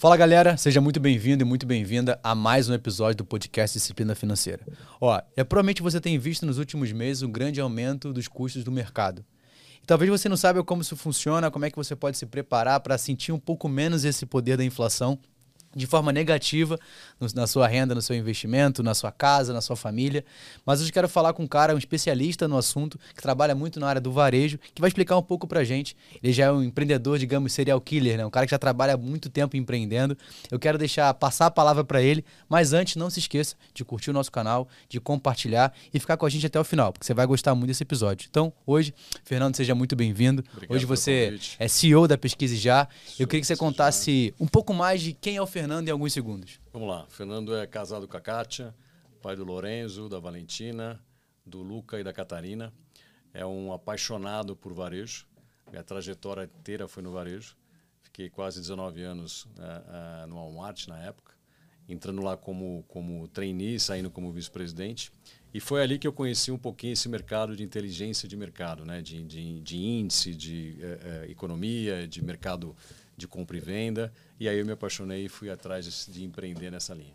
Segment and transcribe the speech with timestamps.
[0.00, 4.14] Fala galera, seja muito bem-vindo e muito bem-vinda a mais um episódio do podcast Disciplina
[4.14, 4.66] Financeira.
[4.98, 8.72] Ó, é provavelmente você tem visto nos últimos meses um grande aumento dos custos do
[8.72, 9.22] mercado.
[9.82, 12.80] E talvez você não saiba como isso funciona, como é que você pode se preparar
[12.80, 15.18] para sentir um pouco menos esse poder da inflação
[15.74, 16.78] de forma negativa
[17.34, 20.24] na sua renda, no seu investimento, na sua casa, na sua família.
[20.66, 23.86] Mas hoje quero falar com um cara, um especialista no assunto, que trabalha muito na
[23.86, 25.96] área do varejo, que vai explicar um pouco pra gente.
[26.22, 28.26] Ele já é um empreendedor, digamos, serial killer, né?
[28.26, 30.16] Um cara que já trabalha há muito tempo empreendendo.
[30.50, 34.10] Eu quero deixar passar a palavra para ele, mas antes não se esqueça de curtir
[34.10, 37.14] o nosso canal, de compartilhar e ficar com a gente até o final, porque você
[37.14, 38.26] vai gostar muito desse episódio.
[38.28, 38.92] Então, hoje,
[39.24, 40.42] Fernando, seja muito bem-vindo.
[40.68, 42.88] Hoje você é CEO da Pesquise Já.
[43.18, 45.90] Eu queria que você contasse um pouco mais de quem é o Fernando Fernando em
[45.90, 46.58] alguns segundos.
[46.72, 47.06] Vamos lá.
[47.10, 48.74] Fernando é casado com a Kátia,
[49.20, 50.98] pai do Lorenzo, da Valentina,
[51.44, 52.72] do Luca e da Catarina.
[53.34, 55.26] É um apaixonado por varejo.
[55.70, 57.58] Minha trajetória inteira foi no varejo.
[58.00, 61.34] Fiquei quase 19 anos uh, uh, no Walmart na época,
[61.86, 65.12] entrando lá como, como trainee, saindo como vice-presidente.
[65.52, 69.02] E foi ali que eu conheci um pouquinho esse mercado de inteligência de mercado, né?
[69.02, 72.74] de, de, de índice, de uh, economia, de mercado
[73.20, 74.12] de compra e venda.
[74.38, 77.14] E aí eu me apaixonei e fui atrás de, de empreender nessa linha.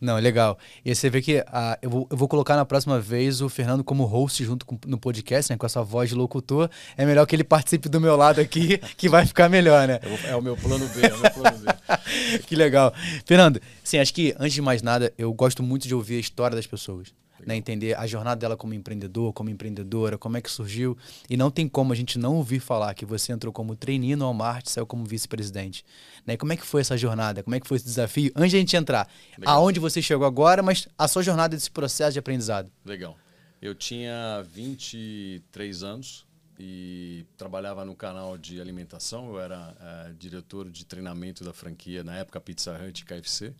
[0.00, 0.58] Não, legal.
[0.84, 3.82] E você vê que ah, eu, vou, eu vou colocar na próxima vez o Fernando
[3.82, 6.70] como host junto com, no podcast, né, com essa voz de locutor.
[6.96, 9.98] É melhor que ele participe do meu lado aqui, que vai ficar melhor, né?
[10.02, 12.38] Vou, é o meu plano B, é o meu plano B.
[12.46, 12.92] que legal.
[13.24, 16.54] Fernando, sim, acho que antes de mais nada, eu gosto muito de ouvir a história
[16.54, 20.96] das pessoas né, entender a jornada dela como empreendedor, como empreendedora, como é que surgiu.
[21.28, 24.24] E não tem como a gente não ouvir falar que você entrou como trainee no
[24.24, 25.84] Walmart, saiu como vice-presidente.
[26.26, 26.36] Né?
[26.36, 27.42] Como é que foi essa jornada?
[27.42, 28.32] Como é que foi esse desafio?
[28.34, 29.58] Antes de a gente entrar, Legal.
[29.58, 32.70] aonde você chegou agora, mas a sua jornada desse processo de aprendizado.
[32.84, 33.16] Legal.
[33.60, 36.26] Eu tinha 23 anos
[36.58, 39.28] e trabalhava no canal de alimentação.
[39.28, 39.74] Eu era
[40.10, 43.54] uh, diretor de treinamento da franquia, na época Pizza Hut e KFC.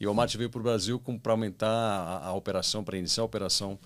[0.00, 3.26] E o Walmart veio para o Brasil para aumentar a, a operação, para iniciar a
[3.26, 3.78] operação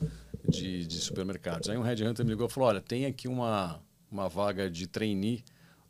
[0.48, 1.68] de, de, supermercados.
[1.68, 5.42] Aí um headhunter me ligou e falou: Olha, tem aqui uma, uma vaga de trainee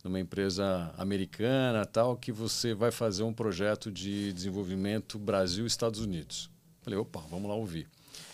[0.04, 6.50] numa empresa americana tal que você vai fazer um projeto de desenvolvimento Brasil-Estados Unidos.
[6.82, 7.88] Falei: opa, vamos lá ouvir.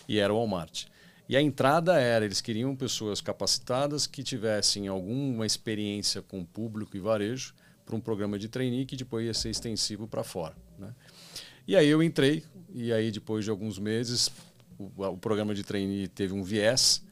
[0.07, 0.85] E era o Walmart.
[1.27, 6.99] E a entrada era, eles queriam pessoas capacitadas que tivessem alguma experiência com público e
[6.99, 7.53] varejo
[7.85, 10.55] para um programa de trainee que depois ia ser extensivo para fora.
[11.69, 12.43] E aí eu entrei,
[12.73, 14.31] e aí depois de alguns meses,
[14.79, 17.05] o, o programa de trainee teve um viés,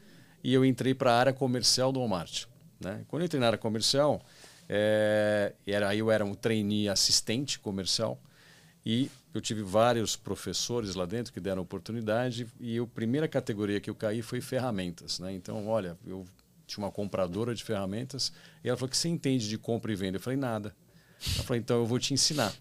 [0.43, 2.45] e eu entrei para a área comercial do Walmart.
[2.79, 3.05] Né?
[3.07, 4.19] Quando eu entrei na área comercial,
[4.67, 8.19] é, era, eu era um trainee assistente comercial,
[8.83, 13.91] e eu tive vários professores lá dentro que deram oportunidade, e a primeira categoria que
[13.91, 15.19] eu caí foi ferramentas.
[15.19, 15.33] Né?
[15.33, 16.25] Então, olha, eu
[16.65, 20.17] tinha uma compradora de ferramentas, e ela falou que você entende de compra e venda?
[20.17, 20.75] Eu falei, nada.
[21.35, 22.51] Ela falou, então eu vou te ensinar.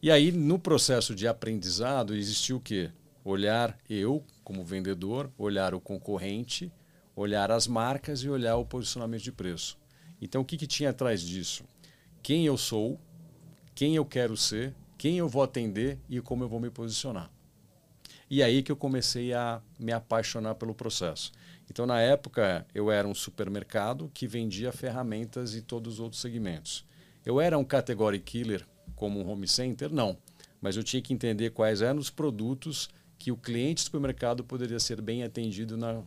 [0.00, 2.92] E aí, no processo de aprendizado, existiu o quê?
[3.24, 6.72] Olhar eu, como vendedor, olhar o concorrente,
[7.16, 9.76] olhar as marcas e olhar o posicionamento de preço.
[10.22, 11.64] Então, o que, que tinha atrás disso?
[12.22, 12.96] Quem eu sou,
[13.74, 17.28] quem eu quero ser, quem eu vou atender e como eu vou me posicionar.
[18.30, 21.32] E aí que eu comecei a me apaixonar pelo processo.
[21.68, 26.86] Então, na época, eu era um supermercado que vendia ferramentas e todos os outros segmentos.
[27.26, 30.16] Eu era um category killer como um home center, não.
[30.60, 32.88] Mas eu tinha que entender quais eram os produtos
[33.18, 36.02] que o cliente do supermercado poderia ser bem atendido na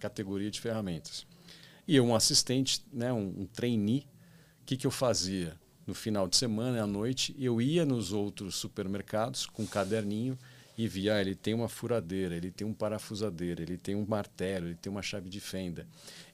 [0.00, 1.26] categoria de ferramentas.
[1.86, 4.06] E eu, um assistente, né, um, um trainee,
[4.62, 5.54] o que, que eu fazia?
[5.86, 10.38] No final de semana, à noite, eu ia nos outros supermercados com um caderninho
[10.76, 14.66] e via, ah, ele tem uma furadeira, ele tem um parafusadeira, ele tem um martelo,
[14.66, 15.86] ele tem uma chave de fenda.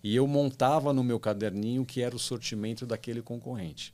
[0.02, 3.92] E eu montava no meu caderninho que era o sortimento daquele concorrente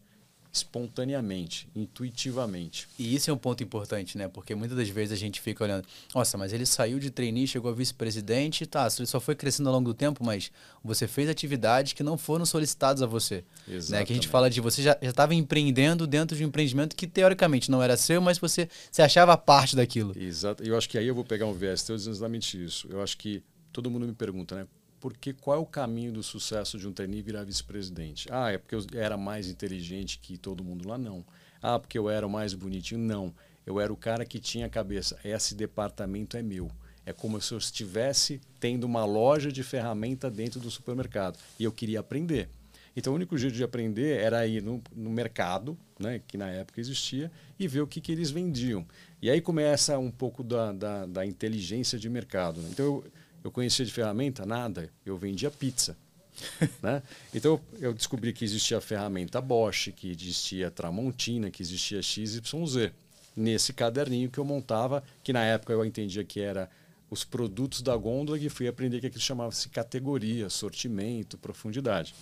[0.57, 2.89] espontaneamente, intuitivamente.
[2.99, 4.29] E isso é um ponto importante, né?
[4.29, 7.71] Porque muitas das vezes a gente fica olhando, nossa, mas ele saiu de trainee, chegou
[7.71, 10.51] a vice-presidente, tá, ele só foi crescendo ao longo do tempo, mas
[10.83, 13.45] você fez atividades que não foram solicitadas a você.
[13.69, 13.93] Exatamente.
[13.93, 14.05] Né?
[14.05, 17.71] Que a gente fala de você já estava empreendendo dentro de um empreendimento que teoricamente
[17.71, 20.13] não era seu, mas você se achava parte daquilo.
[20.17, 20.63] Exato.
[20.63, 22.89] Eu acho que aí eu vou pegar um viés teu dizendo exatamente isso.
[22.91, 23.43] Eu acho que
[23.73, 24.67] todo mundo me pergunta, né?
[25.07, 28.27] Porque qual é o caminho do sucesso de um trainee virar vice-presidente?
[28.29, 30.99] Ah, é porque eu era mais inteligente que todo mundo lá?
[30.99, 31.25] Não.
[31.63, 33.01] Ah, porque eu era o mais bonitinho?
[33.01, 33.33] Não.
[33.65, 35.17] Eu era o cara que tinha a cabeça.
[35.23, 36.69] Esse departamento é meu.
[37.05, 41.39] É como se eu estivesse tendo uma loja de ferramenta dentro do supermercado.
[41.57, 42.49] E eu queria aprender.
[42.97, 46.81] Então, o único jeito de aprender era ir no, no mercado, né, que na época
[46.81, 48.85] existia, e ver o que, que eles vendiam.
[49.23, 52.61] E aí começa um pouco da, da, da inteligência de mercado.
[52.61, 52.71] Né?
[52.73, 53.05] Então, eu,
[53.43, 54.45] eu conhecia de ferramenta?
[54.45, 54.91] Nada.
[55.05, 55.97] Eu vendia pizza.
[56.83, 57.03] né?
[57.35, 62.93] Então eu descobri que existia a ferramenta Bosch, que existia Tramontina, que existia XYZ.
[63.37, 66.71] Nesse caderninho que eu montava, que na época eu entendia que era
[67.11, 72.15] os produtos da gôndola e fui aprender que aquilo chamava-se categoria, sortimento, profundidade.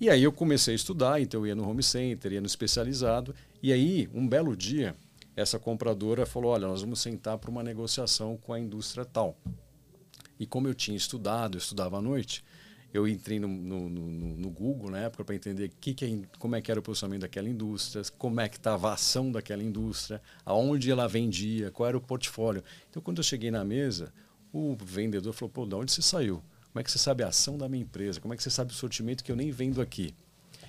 [0.00, 3.34] E aí eu comecei a estudar, então eu ia no home center, ia no especializado,
[3.62, 4.94] e aí, um belo dia,
[5.34, 9.36] essa compradora falou: Olha, nós vamos sentar para uma negociação com a indústria tal.
[10.38, 12.44] E como eu tinha estudado, eu estudava à noite,
[12.92, 16.60] eu entrei no, no, no, no Google na época para entender que que, como é
[16.60, 20.90] que era o posicionamento daquela indústria, como é que estava a ação daquela indústria, aonde
[20.90, 22.62] ela vendia, qual era o portfólio.
[22.90, 24.12] Então, quando eu cheguei na mesa,
[24.52, 26.42] o vendedor falou: Pô, de onde você saiu?
[26.72, 28.20] Como é que você sabe a ação da minha empresa?
[28.20, 30.14] Como é que você sabe o sortimento que eu nem vendo aqui?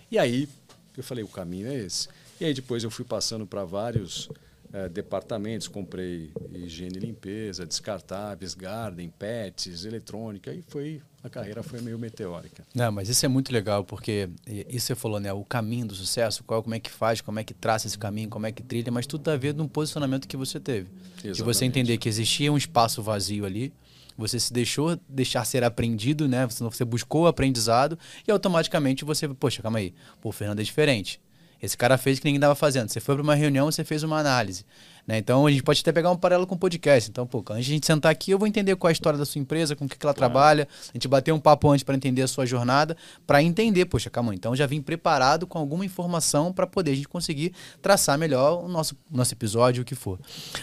[0.10, 0.48] E aí
[0.96, 2.08] eu falei, o caminho é esse.
[2.40, 4.30] E aí depois eu fui passando para vários
[4.74, 11.82] é, departamentos, comprei higiene e limpeza, descartáveis, garden, pets, eletrônica, e foi a carreira foi
[11.82, 12.64] meio meteórica.
[12.74, 14.30] Não, mas isso é muito legal, porque
[14.70, 15.34] isso você falou, né?
[15.34, 18.30] O caminho do sucesso, qual, como é que faz, como é que traça esse caminho,
[18.30, 20.88] como é que trilha, mas tudo está a ver no posicionamento que você teve.
[21.16, 21.36] Exatamente.
[21.36, 23.74] De você entender que existia um espaço vazio ali,
[24.18, 26.48] você se deixou deixar ser aprendido, né?
[26.48, 31.20] Você buscou o aprendizado e automaticamente você, poxa, calma aí, pô, o Fernando é diferente.
[31.62, 32.90] Esse cara fez o que ninguém estava fazendo.
[32.90, 34.66] Você foi para uma reunião, você fez uma análise.
[35.08, 35.18] Né?
[35.18, 37.10] Então a gente pode até pegar um paralelo com o podcast.
[37.10, 39.18] Então, pô, antes de a gente sentar aqui, eu vou entender qual é a história
[39.18, 40.34] da sua empresa, com o que, que ela claro.
[40.34, 40.68] trabalha.
[40.90, 44.36] A gente bater um papo antes para entender a sua jornada, para entender, poxa, calma,
[44.36, 48.68] então já vim preparado com alguma informação para poder a gente conseguir traçar melhor o
[48.68, 50.20] nosso, nosso episódio, o que for.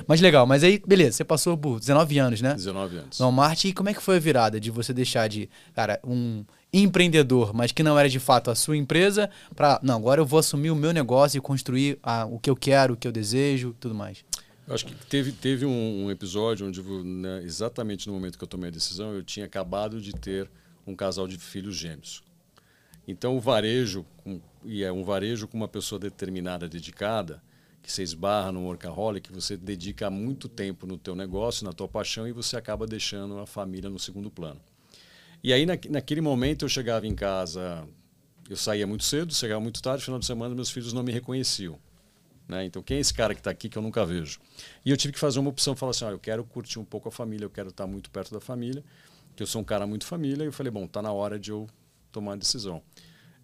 [0.06, 2.52] Mas legal, mas aí, beleza, você passou por 19 anos, né?
[2.54, 3.18] 19 anos.
[3.18, 6.44] No Marte, e como é que foi a virada de você deixar de, cara, um
[6.82, 10.38] empreendedor, mas que não era de fato a sua empresa, para, não, agora eu vou
[10.38, 13.74] assumir o meu negócio e construir a, o que eu quero, o que eu desejo,
[13.78, 14.24] tudo mais?
[14.66, 18.48] Eu acho que teve, teve um, um episódio onde, né, exatamente no momento que eu
[18.48, 20.50] tomei a decisão, eu tinha acabado de ter
[20.86, 22.22] um casal de filhos gêmeos.
[23.06, 24.04] Então, o varejo,
[24.64, 27.42] e é um varejo com uma pessoa determinada, dedicada,
[27.82, 32.26] que você esbarra no workaholic, você dedica muito tempo no teu negócio, na tua paixão,
[32.26, 34.60] e você acaba deixando a família no segundo plano.
[35.44, 37.86] E aí, na, naquele momento, eu chegava em casa,
[38.48, 41.78] eu saía muito cedo, chegava muito tarde, final de semana, meus filhos não me reconheciam.
[42.48, 42.64] Né?
[42.64, 44.40] Então, quem é esse cara que está aqui que eu nunca vejo?
[44.82, 47.10] E eu tive que fazer uma opção, falar assim, ah, eu quero curtir um pouco
[47.10, 48.82] a família, eu quero estar muito perto da família,
[49.36, 51.50] que eu sou um cara muito família, e eu falei, bom, está na hora de
[51.50, 51.68] eu
[52.10, 52.82] tomar a decisão.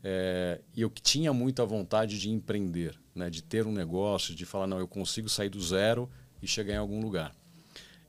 [0.03, 3.29] É, e eu tinha muita vontade de empreender, né?
[3.29, 6.09] de ter um negócio, de falar, não, eu consigo sair do zero
[6.41, 7.37] e chegar em algum lugar.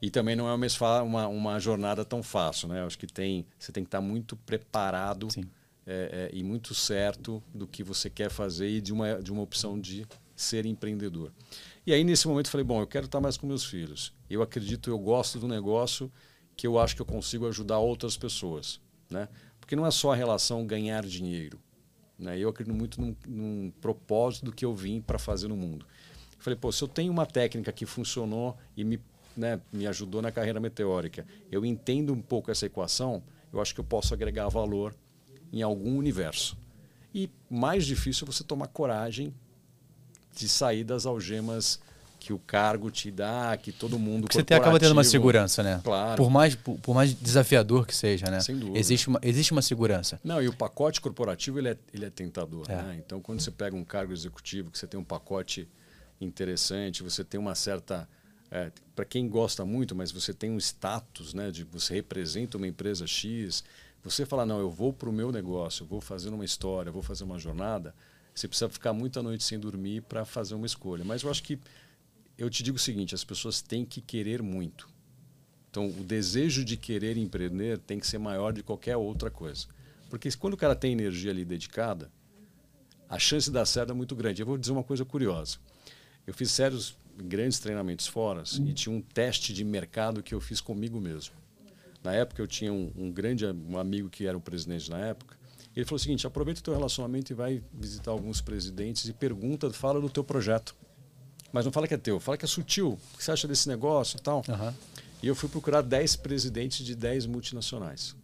[0.02, 2.82] E também não é uma, uma, uma jornada tão fácil, né?
[2.82, 5.28] Eu acho que tem, você tem que estar muito preparado
[5.86, 9.42] é, é, e muito certo do que você quer fazer e de uma, de uma
[9.42, 11.32] opção de ser empreendedor.
[11.86, 14.14] E aí, nesse momento, eu falei: bom, eu quero estar mais com meus filhos.
[14.30, 16.12] Eu acredito, eu gosto do negócio
[16.56, 18.80] que eu acho que eu consigo ajudar outras pessoas.
[19.10, 19.28] Né?
[19.60, 21.60] Porque não é só a relação ganhar dinheiro.
[22.18, 22.38] Né?
[22.40, 25.86] Eu acredito muito num, num propósito do que eu vim para fazer no mundo.
[26.38, 29.00] Eu falei: pô, se eu tenho uma técnica que funcionou e me,
[29.36, 33.80] né, me ajudou na carreira meteórica, eu entendo um pouco essa equação, eu acho que
[33.80, 34.96] eu posso agregar valor
[35.52, 36.58] em algum universo.
[37.14, 39.34] E mais difícil é você tomar coragem
[40.34, 41.80] de sair das algemas
[42.22, 45.82] que o cargo te dá, que todo mundo Porque você acaba tendo uma segurança, né?
[45.84, 46.22] Claro.
[46.22, 48.40] Por mais, por, por, mais desafiador que seja, né?
[48.40, 48.78] Sem dúvida.
[48.78, 50.20] Existe uma, existe uma segurança.
[50.24, 52.68] Não, e o pacote corporativo ele é, ele é tentador.
[52.70, 52.76] É.
[52.76, 53.02] Né?
[53.04, 55.68] Então, quando você pega um cargo executivo, que você tem um pacote
[56.22, 58.08] interessante, você tem uma certa.
[58.52, 61.50] É, Para quem gosta muito, mas você tem um status, né?
[61.50, 63.64] De você representa uma empresa X.
[64.04, 67.24] Você fala, não, eu vou para o meu negócio, vou fazer uma história, vou fazer
[67.24, 67.96] uma jornada
[68.34, 71.04] você precisa ficar muita noite sem dormir para fazer uma escolha.
[71.04, 71.60] Mas eu acho que
[72.38, 74.90] eu te digo o seguinte: as pessoas têm que querer muito.
[75.70, 79.68] Então, o desejo de querer empreender tem que ser maior de qualquer outra coisa.
[80.10, 82.12] Porque quando o cara tem energia ali dedicada,
[83.08, 84.42] a chance de dar certo é muito grande.
[84.42, 85.58] Eu vou dizer uma coisa curiosa.
[86.28, 90.60] Eu fiz sérios grandes treinamentos fora e tinha um teste de mercado que eu fiz
[90.60, 91.34] comigo mesmo.
[92.04, 95.42] Na época eu tinha um, um grande um amigo que era o presidente na época
[95.76, 99.72] ele falou o seguinte: aproveita o teu relacionamento e vai visitar alguns presidentes e pergunta,
[99.72, 100.76] fala do teu projeto.
[101.52, 102.98] Mas não fala que é teu, fala que é sutil.
[103.14, 104.44] O que você acha desse negócio e tal?
[104.48, 104.74] Uhum.
[105.22, 108.16] E eu fui procurar 10 presidentes de 10 multinacionais.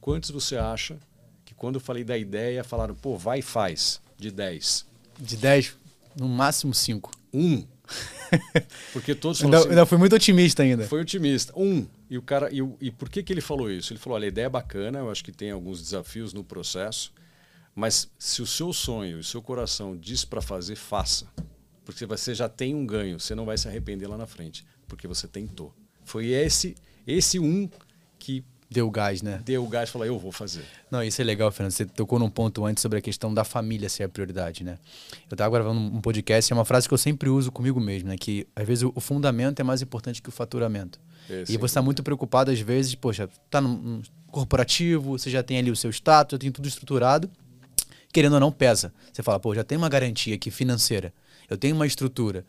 [0.00, 0.98] Quantos você acha
[1.44, 4.86] que quando eu falei da ideia falaram, pô, vai e faz, de 10?
[5.18, 5.76] De 10,
[6.16, 7.10] no máximo 5.
[7.32, 7.64] Um.
[8.92, 10.86] Porque todos ainda, assim, ainda foi muito otimista ainda.
[10.86, 11.52] Foi otimista.
[11.56, 11.86] Um.
[12.08, 12.48] E o cara.
[12.52, 13.92] E, e por que, que ele falou isso?
[13.92, 17.12] Ele falou: olha, a ideia é bacana, eu acho que tem alguns desafios no processo,
[17.74, 21.26] mas se o seu sonho, o seu coração diz para fazer, faça.
[21.84, 25.08] Porque você já tem um ganho, você não vai se arrepender lá na frente, porque
[25.08, 25.74] você tentou.
[26.04, 27.68] Foi esse, esse um
[28.18, 29.40] que Deu gás, né?
[29.44, 30.64] Deu gás e falou, eu vou fazer.
[30.90, 31.72] Não, isso é legal, Fernando.
[31.72, 34.78] Você tocou num ponto antes sobre a questão da família ser a prioridade, né?
[35.30, 38.08] Eu estava gravando um podcast e é uma frase que eu sempre uso comigo mesmo,
[38.08, 38.16] né?
[38.16, 40.98] Que às vezes o fundamento é mais importante que o faturamento.
[41.28, 45.58] É, e você está muito preocupado, às vezes, poxa, tá num corporativo, você já tem
[45.58, 47.30] ali o seu status, já tem tudo estruturado.
[48.12, 48.92] Querendo ou não, pesa.
[49.12, 51.12] Você fala, pô, já tem uma garantia aqui financeira,
[51.48, 52.44] eu tenho uma estrutura.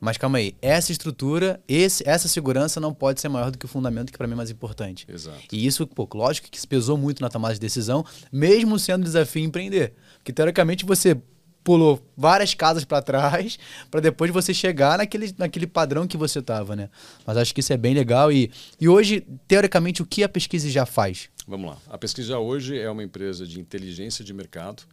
[0.00, 3.68] Mas calma aí, essa estrutura, esse, essa segurança não pode ser maior do que o
[3.68, 5.06] fundamento, que para mim é mais importante.
[5.08, 5.38] Exato.
[5.52, 9.94] E isso, pô, lógico que pesou muito na tomada de decisão, mesmo sendo desafio empreender.
[10.18, 11.16] Porque teoricamente você
[11.64, 13.58] pulou várias casas para trás
[13.90, 16.88] para depois você chegar naquele, naquele padrão que você estava, né?
[17.26, 18.30] Mas acho que isso é bem legal.
[18.30, 21.28] E, e hoje, teoricamente, o que a pesquisa já faz?
[21.48, 21.78] Vamos lá.
[21.88, 24.84] A pesquisa hoje é uma empresa de inteligência de mercado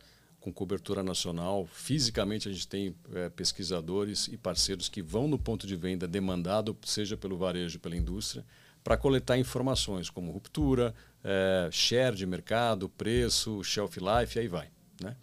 [0.44, 1.66] com cobertura nacional.
[1.72, 6.78] Fisicamente, a gente tem é, pesquisadores e parceiros que vão no ponto de venda demandado,
[6.84, 8.46] seja pelo varejo, pela indústria,
[8.84, 14.68] para coletar informações como ruptura, é, share de mercado, preço, shelf life, aí vai.
[15.02, 15.16] Né?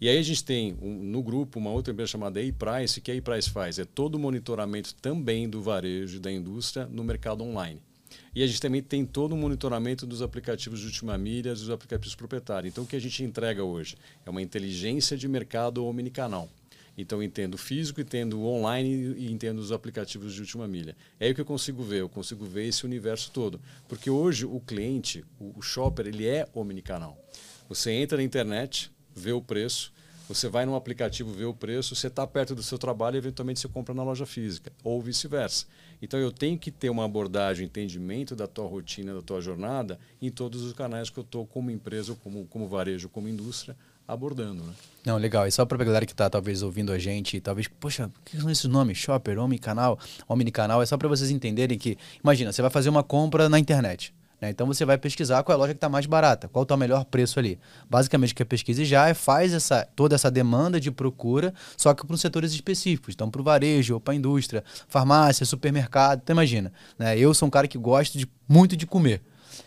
[0.00, 3.16] E aí a gente tem um, no grupo uma outra empresa chamada A-Price, que a
[3.16, 7.80] A-Price faz é todo o monitoramento também do varejo e da indústria no mercado online.
[8.36, 12.14] E a gente também tem todo o monitoramento dos aplicativos de última milha, dos aplicativos
[12.14, 12.70] proprietários.
[12.70, 16.46] Então, o que a gente entrega hoje é uma inteligência de mercado omnicanal.
[16.98, 20.94] Então, entendo o físico, entendo o online e entendo os aplicativos de última milha.
[21.18, 23.58] É aí que eu consigo ver, eu consigo ver esse universo todo.
[23.88, 27.18] Porque hoje o cliente, o shopper, ele é omnicanal.
[27.70, 29.90] Você entra na internet, vê o preço,
[30.28, 33.60] você vai num aplicativo ver o preço, você está perto do seu trabalho e eventualmente
[33.60, 35.66] você compra na loja física, ou vice-versa.
[36.00, 40.30] Então eu tenho que ter uma abordagem, entendimento da tua rotina, da tua jornada em
[40.30, 44.62] todos os canais que eu estou como empresa, como, como varejo, como indústria, abordando.
[44.62, 44.72] Né?
[45.04, 45.46] Não, legal.
[45.46, 48.36] E só para a galera que está talvez ouvindo a gente, talvez, poxa, o que
[48.36, 48.98] são esses nomes?
[48.98, 50.82] Shopper, Omnicanal, Omnicanal.
[50.82, 54.14] É só para vocês entenderem que, imagina, você vai fazer uma compra na internet.
[54.40, 54.50] Né?
[54.50, 56.78] Então você vai pesquisar qual é a loja que está mais barata, qual está o
[56.78, 57.58] melhor preço ali.
[57.88, 61.94] Basicamente o que a pesquisa já é faz essa, toda essa demanda de procura, só
[61.94, 63.14] que para setores específicos.
[63.14, 66.20] Então para o varejo, ou para a indústria, farmácia, supermercado.
[66.22, 67.18] Então imagina, né?
[67.18, 69.22] eu sou um cara que gosta de, muito de comer,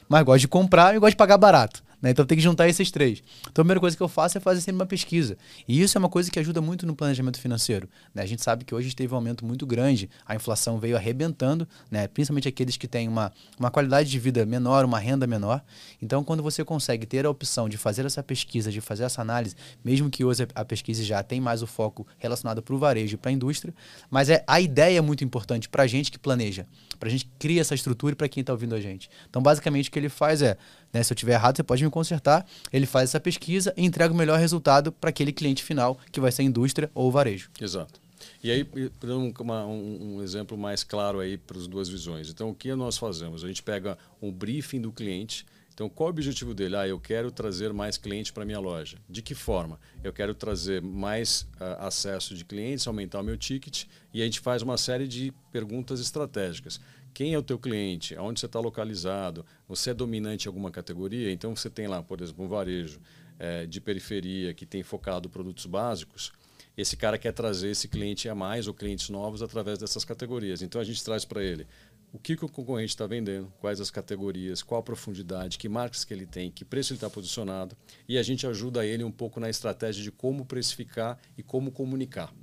[0.08, 1.84] mas gosto de comprar e gosto de pagar barato.
[2.02, 2.12] Né?
[2.12, 3.22] Então tem que juntar esses três.
[3.42, 5.38] Então a primeira coisa que eu faço é fazer sempre uma pesquisa.
[5.68, 7.90] E isso é uma coisa que ajuda muito no planejamento financeiro.
[8.14, 8.24] Né?
[8.24, 12.08] A gente sabe que hoje teve um aumento muito grande, a inflação veio arrebentando, né?
[12.08, 15.62] principalmente aqueles que têm uma, uma qualidade de vida menor, uma renda menor.
[16.02, 19.56] Então quando você consegue ter a opção de fazer essa pesquisa, de fazer essa análise,
[19.84, 23.18] mesmo que hoje a pesquisa já tem mais o foco relacionado para o varejo e
[23.18, 23.74] para a indústria,
[24.10, 26.66] mas é, a ideia é muito importante para a gente que planeja,
[27.00, 29.10] para a gente criar essa estrutura e para quem está ouvindo a gente.
[29.30, 30.58] Então basicamente o que ele faz é
[30.92, 31.04] né?
[31.04, 32.46] Se eu tiver errado, você pode me consertar.
[32.72, 36.32] Ele faz essa pesquisa e entrega o melhor resultado para aquele cliente final, que vai
[36.32, 37.50] ser a indústria ou o varejo.
[37.60, 38.00] Exato.
[38.44, 38.68] E aí,
[39.00, 42.30] dando um, um, exemplo mais claro aí para as duas visões.
[42.30, 43.44] Então, o que nós fazemos?
[43.44, 45.46] A gente pega um briefing do cliente.
[45.74, 46.76] Então, qual é o objetivo dele?
[46.76, 48.98] Ah, eu quero trazer mais clientes para minha loja.
[49.10, 49.80] De que forma?
[50.04, 53.86] Eu quero trazer mais uh, acesso de clientes, aumentar o meu ticket.
[54.14, 56.82] E a gente faz uma série de perguntas estratégicas
[57.20, 61.30] quem é o teu cliente, aonde você está localizado, você é dominante em alguma categoria,
[61.34, 63.02] então você tem lá, por exemplo, um varejo
[63.38, 66.32] é, de periferia que tem focado produtos básicos,
[66.78, 70.62] esse cara quer trazer esse cliente a mais ou clientes novos através dessas categorias.
[70.62, 71.68] Então a gente traz para ele
[72.14, 76.06] o que, que o concorrente está vendendo, quais as categorias, qual a profundidade, que marcas
[76.06, 77.76] que ele tem, que preço ele está posicionado,
[78.08, 82.34] e a gente ajuda ele um pouco na estratégia de como precificar e como comunicar.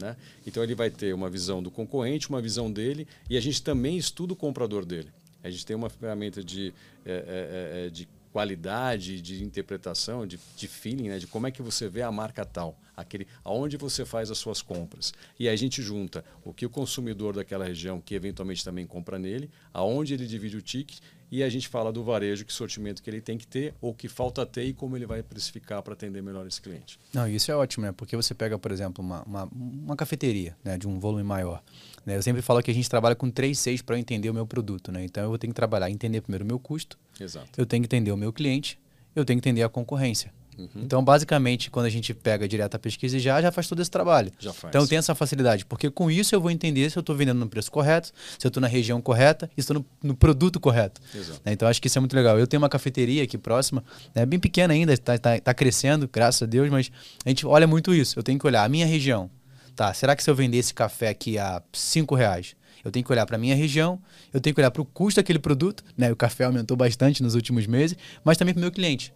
[0.00, 0.16] Né?
[0.46, 3.96] Então ele vai ter uma visão do concorrente, uma visão dele, e a gente também
[3.96, 5.10] estuda o comprador dele.
[5.42, 6.72] A gente tem uma ferramenta de,
[7.04, 11.18] é, é, é, de qualidade, de interpretação, de, de feeling, né?
[11.18, 14.60] de como é que você vê a marca tal, aquele, aonde você faz as suas
[14.60, 15.12] compras.
[15.38, 19.18] E aí a gente junta o que o consumidor daquela região, que eventualmente também compra
[19.18, 20.98] nele, aonde ele divide o ticket
[21.30, 24.08] e a gente fala do varejo, que sortimento que ele tem que ter, ou que
[24.08, 26.98] falta ter e como ele vai precificar para atender melhor esse cliente.
[27.12, 27.92] Não, isso é ótimo, né?
[27.92, 30.78] Porque você pega, por exemplo, uma, uma, uma cafeteria né?
[30.78, 31.62] de um volume maior.
[32.04, 32.16] Né?
[32.16, 34.92] Eu sempre falo que a gente trabalha com três seis para entender o meu produto.
[34.92, 35.04] Né?
[35.04, 37.48] Então eu vou ter que trabalhar, entender primeiro o meu custo, Exato.
[37.56, 38.78] eu tenho que entender o meu cliente,
[39.14, 40.32] eu tenho que entender a concorrência.
[40.58, 40.68] Uhum.
[40.76, 44.32] Então, basicamente, quando a gente pega direto a pesquisa já, já faz todo esse trabalho.
[44.38, 44.70] Já faz.
[44.70, 47.48] Então, tem essa facilidade, porque com isso eu vou entender se eu estou vendendo no
[47.48, 51.00] preço correto, se eu estou na região correta e estou no, no, produto correto.
[51.14, 51.40] Exato.
[51.44, 51.52] Né?
[51.52, 52.38] Então, acho que isso é muito legal.
[52.38, 53.84] Eu tenho uma cafeteria aqui próxima,
[54.14, 56.90] né, bem pequena ainda, está tá, tá crescendo, graças a Deus, mas
[57.24, 58.18] a gente olha muito isso.
[58.18, 59.30] Eu tenho que olhar a minha região.
[59.74, 63.10] Tá, será que se eu vender esse café aqui a cinco reais, eu tenho que
[63.10, 64.00] olhar para a minha região,
[64.32, 66.12] eu tenho que olhar para o custo daquele produto, né?
[66.12, 69.12] O café aumentou bastante nos últimos meses, mas também para o meu cliente.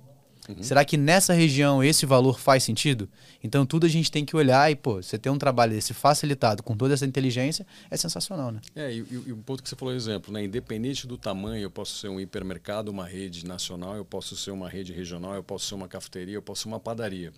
[0.48, 0.62] Uhum.
[0.62, 3.08] Será que nessa região esse valor faz sentido?
[3.42, 6.62] Então tudo a gente tem que olhar e, pô, você ter um trabalho desse facilitado
[6.62, 8.60] com toda essa inteligência é sensacional, né?
[8.74, 10.42] É, e, e, e o ponto que você falou, exemplo, né?
[10.42, 14.68] Independente do tamanho, eu posso ser um hipermercado, uma rede nacional, eu posso ser uma
[14.68, 17.32] rede regional, eu posso ser uma cafeteria, eu posso ser uma padaria.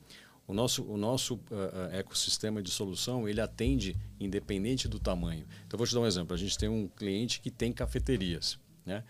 [0.46, 5.46] O nosso, o nosso uh, ecossistema de solução, ele atende independente do tamanho.
[5.64, 6.34] Então, vou te dar um exemplo.
[6.34, 9.04] A gente tem um cliente que tem cafeterias, né?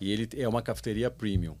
[0.00, 1.56] E ele é uma cafeteria premium.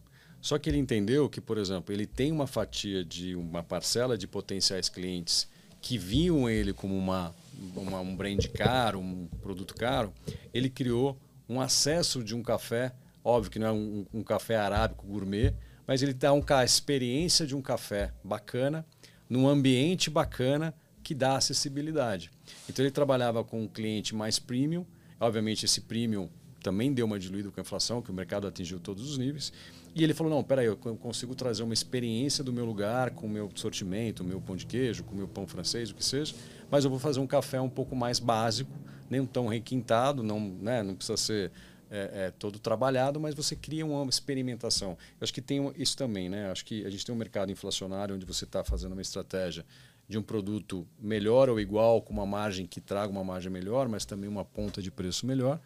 [0.46, 4.28] Só que ele entendeu que, por exemplo, ele tem uma fatia de uma parcela de
[4.28, 5.48] potenciais clientes
[5.82, 7.34] que viam ele como uma,
[7.74, 10.12] uma um brand caro, um produto caro.
[10.54, 12.92] Ele criou um acesso de um café,
[13.24, 15.52] óbvio que não é um, um café arábico gourmet,
[15.84, 18.86] mas ele dá um, a experiência de um café bacana,
[19.28, 20.72] num ambiente bacana
[21.02, 22.30] que dá acessibilidade.
[22.68, 24.86] Então ele trabalhava com um cliente mais premium,
[25.18, 26.30] obviamente esse premium
[26.62, 29.52] também deu uma diluída com a inflação, que o mercado atingiu todos os níveis.
[29.96, 33.30] E ele falou: não, peraí, eu consigo trazer uma experiência do meu lugar com o
[33.30, 36.34] meu sortimento, o meu pão de queijo, com o meu pão francês, o que seja,
[36.70, 38.70] mas eu vou fazer um café um pouco mais básico,
[39.08, 41.50] nem tão requintado, não, né, não precisa ser
[41.90, 44.90] é, é, todo trabalhado, mas você cria uma experimentação.
[44.90, 46.50] Eu acho que tem isso também, né?
[46.50, 49.64] Acho que a gente tem um mercado inflacionário onde você está fazendo uma estratégia
[50.06, 54.04] de um produto melhor ou igual, com uma margem que traga uma margem melhor, mas
[54.04, 55.58] também uma ponta de preço melhor.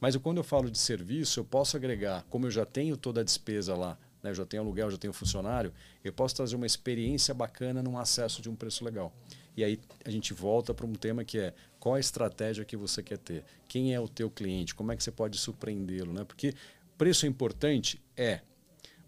[0.00, 3.24] Mas quando eu falo de serviço, eu posso agregar, como eu já tenho toda a
[3.24, 5.72] despesa lá, né, eu já tenho aluguel, já tenho funcionário,
[6.04, 9.12] eu posso trazer uma experiência bacana num acesso de um preço legal.
[9.56, 13.02] E aí a gente volta para um tema que é qual a estratégia que você
[13.02, 13.44] quer ter?
[13.68, 14.74] Quem é o teu cliente?
[14.74, 16.12] Como é que você pode surpreendê-lo?
[16.12, 16.24] Né?
[16.24, 16.52] Porque
[16.98, 18.02] preço é importante?
[18.16, 18.40] É.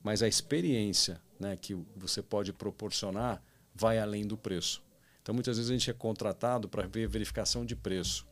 [0.02, 3.42] Mas a experiência né, que você pode proporcionar
[3.75, 4.83] vai além do preço.
[5.23, 8.26] Então, muitas vezes a gente é contratado para ver verificação de preço.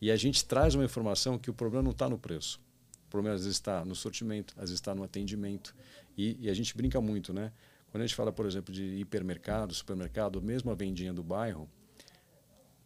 [0.00, 2.60] E a gente traz uma informação que o problema não está no preço.
[3.06, 5.74] O problema às vezes está no sortimento, às vezes está no atendimento.
[6.16, 7.52] E, e, a gente brinca muito, né?
[7.90, 11.68] Quando a gente fala, por exemplo, de hipermercado, supermercado, mesmo a vendinha do bairro,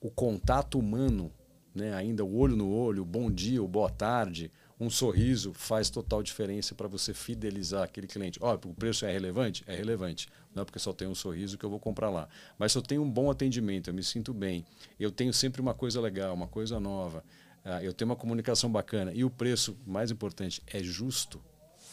[0.01, 1.33] o contato humano,
[1.75, 1.93] né?
[1.95, 4.51] ainda o olho no olho, o bom dia, o boa tarde,
[4.83, 8.39] um sorriso faz total diferença para você fidelizar aquele cliente.
[8.43, 9.63] Ó, o preço é relevante?
[9.67, 10.29] É relevante.
[10.53, 12.29] Não é porque só tem um sorriso que eu vou comprar lá.
[12.59, 14.67] Mas se eu tenho um bom atendimento, eu me sinto bem,
[14.99, 17.25] eu tenho sempre uma coisa legal, uma coisa nova,
[17.65, 21.41] uh, eu tenho uma comunicação bacana e o preço, mais importante, é justo.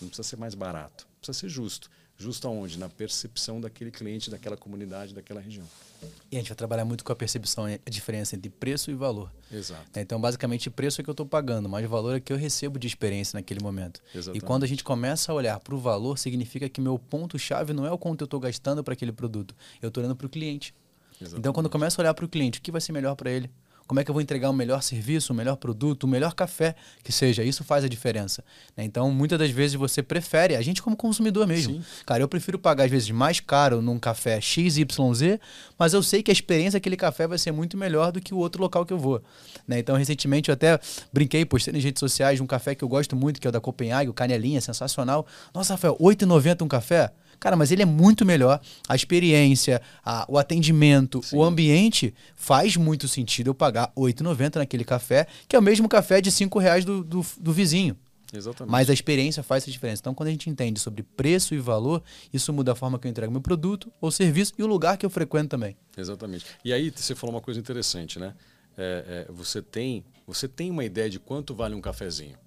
[0.02, 1.92] Não precisa ser mais barato, precisa ser justo.
[2.20, 2.78] Justo aonde?
[2.78, 5.66] Na percepção daquele cliente, daquela comunidade, daquela região.
[6.30, 9.32] E a gente vai trabalhar muito com a percepção, a diferença entre preço e valor.
[9.50, 9.82] Exato.
[9.96, 12.78] Né, então, basicamente, preço é que eu estou pagando, mas valor é que eu recebo
[12.78, 14.02] de experiência naquele momento.
[14.14, 14.44] Exatamente.
[14.44, 17.86] E quando a gente começa a olhar para o valor, significa que meu ponto-chave não
[17.86, 20.74] é o quanto eu estou gastando para aquele produto, eu estou olhando para o cliente.
[21.14, 21.40] Exatamente.
[21.40, 23.32] Então, quando eu começo a olhar para o cliente, o que vai ser melhor para
[23.32, 23.50] ele?
[23.90, 26.06] Como é que eu vou entregar o um melhor serviço, o um melhor produto, o
[26.06, 27.44] um melhor café que seja.
[27.44, 28.44] Isso faz a diferença.
[28.78, 28.84] Né?
[28.84, 31.74] Então, muitas das vezes você prefere, a gente como consumidor mesmo.
[31.74, 31.84] Sim.
[32.06, 35.40] Cara, eu prefiro pagar às vezes mais caro num café XYZ,
[35.76, 38.38] mas eu sei que a experiência daquele café vai ser muito melhor do que o
[38.38, 39.24] outro local que eu vou.
[39.68, 39.80] Né?
[39.80, 40.80] Então, recentemente eu até
[41.12, 43.52] brinquei, postei nas redes sociais de um café que eu gosto muito, que é o
[43.52, 45.26] da Copenhague, o Canelinha, sensacional.
[45.52, 47.12] Nossa, Rafael, R$ 8,90 um café?
[47.40, 48.60] Cara, mas ele é muito melhor.
[48.88, 51.38] A experiência, a, o atendimento, Sim.
[51.38, 55.88] o ambiente faz muito sentido eu pagar R$ 8,90 naquele café, que é o mesmo
[55.88, 57.96] café de R$ reais do, do, do vizinho.
[58.34, 58.72] Exatamente.
[58.72, 60.02] Mas a experiência faz essa diferença.
[60.02, 63.10] Então, quando a gente entende sobre preço e valor, isso muda a forma que eu
[63.10, 65.76] entrego meu produto ou serviço e o lugar que eu frequento também.
[65.98, 66.46] Exatamente.
[66.64, 68.36] E aí você falou uma coisa interessante, né?
[68.78, 72.38] É, é, você tem você tem uma ideia de quanto vale um cafezinho?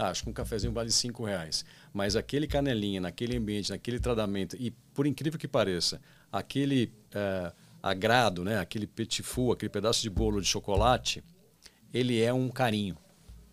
[0.00, 1.62] Ah, acho que um cafezinho vale cinco reais.
[1.92, 6.00] Mas aquele canelinha, naquele ambiente, naquele tratamento, e por incrível que pareça,
[6.32, 11.22] aquele é, agrado, né, aquele petit four, aquele pedaço de bolo de chocolate,
[11.92, 12.96] ele é um carinho.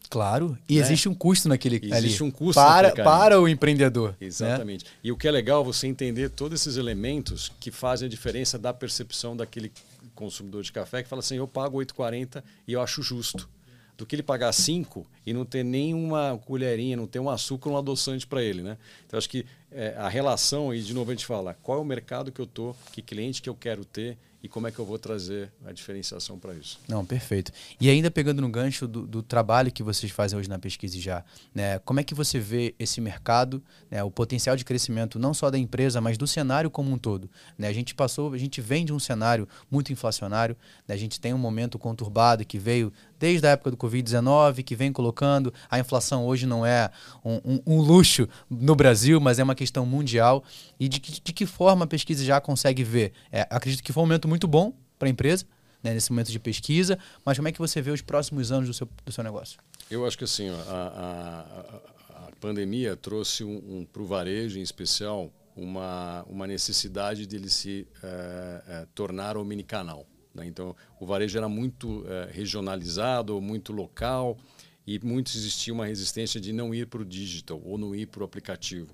[0.10, 0.80] Claro, e né?
[0.80, 4.12] existe um custo naquele Existe ali, um custo para, para o empreendedor.
[4.12, 4.28] Né?
[4.28, 4.86] Exatamente.
[4.86, 4.92] Né?
[5.04, 8.58] E o que é legal é você entender todos esses elementos que fazem a diferença
[8.58, 9.70] da percepção daquele
[10.16, 13.50] consumidor de café que fala assim, eu pago 8,40 e eu acho justo
[13.98, 17.78] do que ele pagar cinco e não ter nenhuma colherinha, não ter um açúcar, um
[17.78, 18.78] adoçante para ele, né?
[19.06, 21.86] Então acho que é, a relação e de novo a gente fala, qual é o
[21.86, 24.86] mercado que eu tô, que cliente que eu quero ter e como é que eu
[24.86, 26.80] vou trazer a diferenciação para isso.
[26.88, 27.52] Não, perfeito.
[27.82, 31.24] E ainda pegando no gancho do, do, trabalho que vocês fazem hoje na pesquisa já,
[31.54, 35.52] né, como é que você vê esse mercado, né, o potencial de crescimento não só
[35.52, 37.30] da empresa, mas do cenário como um todo?
[37.58, 37.68] Né?
[37.68, 40.56] A gente passou, a gente vem de um cenário muito inflacionário,
[40.88, 44.76] né, a gente tem um momento conturbado que veio desde a época do Covid-19, que
[44.76, 46.90] vem colocando, a inflação hoje não é
[47.24, 50.44] um, um, um, luxo no Brasil, mas é uma questão mundial.
[50.80, 53.14] E de que, de que forma a pesquisa já consegue ver?
[53.32, 55.46] É, acredito que foi um momento muito bom para a empresa,
[55.84, 58.74] né, nesse momento de pesquisa, mas como é que você vê os próximos anos do
[58.74, 59.60] seu, do seu negócio?
[59.90, 64.62] Eu acho que assim, a, a, a pandemia trouxe um, um para o varejo em
[64.62, 70.46] especial uma, uma necessidade dele se é, é, tornar o canal Né?
[70.46, 74.38] Então, o varejo era muito é, regionalizado, muito local,
[74.86, 78.22] e muito existia uma resistência de não ir para o digital ou não ir para
[78.22, 78.94] o aplicativo.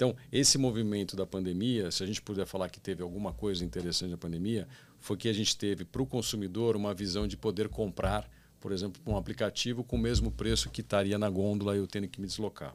[0.00, 4.10] Então, esse movimento da pandemia, se a gente puder falar que teve alguma coisa interessante
[4.10, 4.66] na pandemia,
[4.98, 8.26] foi que a gente teve para o consumidor uma visão de poder comprar,
[8.58, 12.08] por exemplo, um aplicativo com o mesmo preço que estaria na gôndola e eu tendo
[12.08, 12.74] que me deslocar.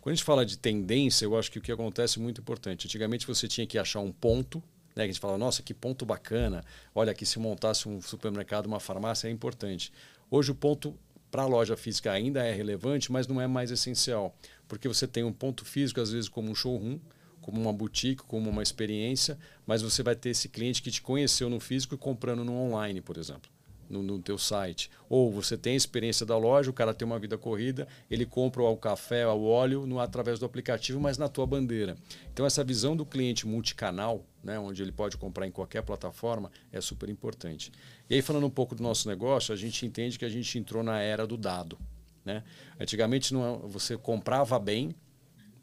[0.00, 2.86] Quando a gente fala de tendência, eu acho que o que acontece é muito importante.
[2.86, 4.62] Antigamente você tinha que achar um ponto,
[4.94, 5.02] né?
[5.02, 6.64] Que a gente fala, nossa, que ponto bacana.
[6.94, 9.92] Olha, aqui se montasse um supermercado, uma farmácia é importante.
[10.30, 10.96] Hoje o ponto
[11.30, 14.34] para a loja física ainda é relevante, mas não é mais essencial,
[14.68, 16.98] porque você tem um ponto físico às vezes como um showroom,
[17.40, 21.48] como uma boutique, como uma experiência, mas você vai ter esse cliente que te conheceu
[21.48, 23.50] no físico e comprando no online, por exemplo
[23.90, 24.90] no, no teu site.
[25.08, 28.62] Ou você tem a experiência da loja, o cara tem uma vida corrida, ele compra
[28.62, 31.96] o café, o óleo no, através do aplicativo, mas na tua bandeira.
[32.32, 36.80] Então essa visão do cliente multicanal, né, onde ele pode comprar em qualquer plataforma, é
[36.80, 37.72] super importante.
[38.10, 40.82] E aí falando um pouco do nosso negócio, a gente entende que a gente entrou
[40.82, 41.78] na era do dado.
[42.24, 42.42] Né?
[42.78, 44.94] Antigamente não, é, você comprava bem,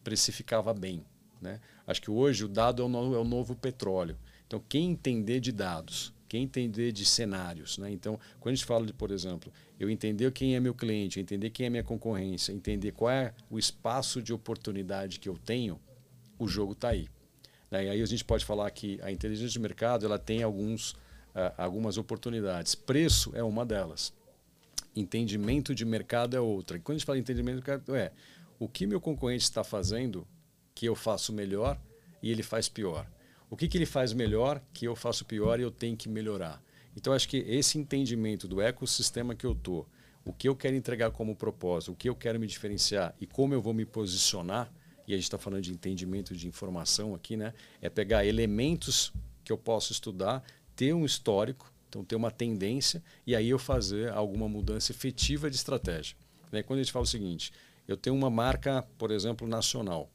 [0.04, 1.06] precificava bem.
[1.42, 1.60] Né?
[1.86, 4.18] Acho que hoje o dado é o, novo, é o novo petróleo.
[4.48, 7.78] Então, quem entender de dados, quem entender de cenários.
[7.78, 7.92] Né?
[7.92, 11.50] Então, quando a gente fala de, por exemplo, eu entender quem é meu cliente, entender
[11.50, 15.80] quem é minha concorrência, entender qual é o espaço de oportunidade que eu tenho,
[16.40, 17.08] o jogo está aí.
[17.70, 17.86] Né?
[17.86, 20.96] E aí a gente pode falar que a inteligência de mercado ela tem alguns,
[21.58, 22.76] algumas oportunidades.
[22.76, 24.14] Preço é uma delas.
[24.96, 26.78] Entendimento de mercado é outra.
[26.78, 28.12] E quando a gente fala entendimento de mercado, é
[28.60, 30.28] o que meu concorrente está fazendo
[30.74, 31.80] que eu faço melhor
[32.22, 33.08] e ele faz pior
[33.50, 36.62] o que, que ele faz melhor que eu faço pior e eu tenho que melhorar.
[36.96, 39.88] Então, acho que esse entendimento do ecossistema que eu estou,
[40.26, 43.54] o que eu quero entregar como propósito, o que eu quero me diferenciar e como
[43.54, 44.72] eu vou me posicionar,
[45.08, 47.54] e a gente está falando de entendimento de informação aqui, né?
[47.82, 49.14] é pegar elementos
[49.46, 50.44] que eu posso estudar,
[50.78, 55.56] ter um histórico, então ter uma tendência, e aí eu fazer alguma mudança efetiva de
[55.56, 56.16] estratégia.
[56.52, 56.62] Né?
[56.64, 57.52] Quando a gente fala o seguinte,
[57.88, 60.10] eu tenho uma marca, por exemplo, nacional,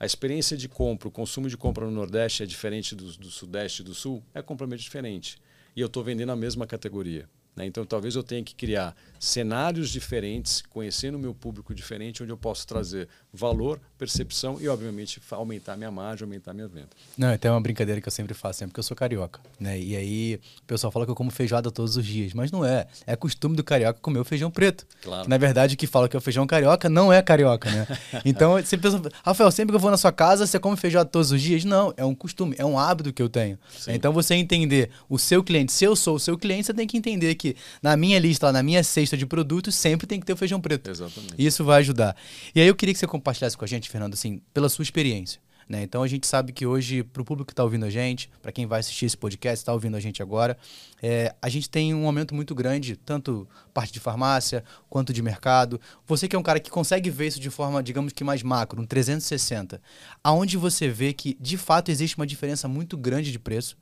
[0.00, 3.82] a experiência de compra, o consumo de compra no Nordeste é diferente do, do Sudeste
[3.82, 4.24] e do Sul?
[4.32, 5.38] É completamente diferente.
[5.76, 7.28] E eu estou vendendo a mesma categoria.
[7.58, 7.66] Né?
[7.66, 12.36] Então, talvez eu tenha que criar cenários diferentes, conhecendo o meu público diferente, onde eu
[12.36, 16.90] posso trazer valor, percepção e, obviamente, aumentar minha margem, aumentar minha venda.
[17.16, 19.40] Não, tem uma brincadeira que eu sempre faço, sempre que eu sou carioca.
[19.58, 19.78] Né?
[19.80, 22.86] E aí o pessoal fala que eu como feijoada todos os dias, mas não é.
[23.04, 24.86] É costume do carioca comer o feijão preto.
[25.02, 25.24] Claro.
[25.24, 27.88] Que, na verdade, o que fala que é o feijão carioca não é carioca, né?
[28.24, 31.32] então, você pensa, Rafael, sempre que eu vou na sua casa, você come feijoada todos
[31.32, 31.64] os dias?
[31.64, 33.58] Não, é um costume, é um hábito que eu tenho.
[33.76, 33.94] Sim.
[33.94, 36.96] Então, você entender o seu cliente, se eu sou o seu cliente, você tem que
[36.96, 37.47] entender que
[37.82, 40.90] na minha lista, na minha cesta de produtos, sempre tem que ter o feijão preto.
[40.90, 41.34] Exatamente.
[41.38, 42.16] Isso vai ajudar.
[42.54, 45.40] E aí eu queria que você compartilhasse com a gente, Fernando, assim, pela sua experiência.
[45.68, 45.82] Né?
[45.82, 48.50] Então a gente sabe que hoje, para o público que está ouvindo a gente, para
[48.50, 50.56] quem vai assistir esse podcast, está ouvindo a gente agora,
[51.02, 55.78] é, a gente tem um aumento muito grande, tanto parte de farmácia quanto de mercado.
[56.06, 58.80] Você que é um cara que consegue ver isso de forma, digamos que mais macro,
[58.80, 59.80] um 360,
[60.24, 63.76] aonde você vê que de fato existe uma diferença muito grande de preço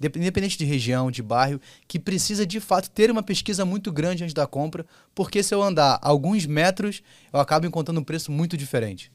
[0.00, 4.34] independente de região, de bairro, que precisa de fato ter uma pesquisa muito grande antes
[4.34, 7.02] da compra, porque se eu andar alguns metros,
[7.32, 9.10] eu acabo encontrando um preço muito diferente.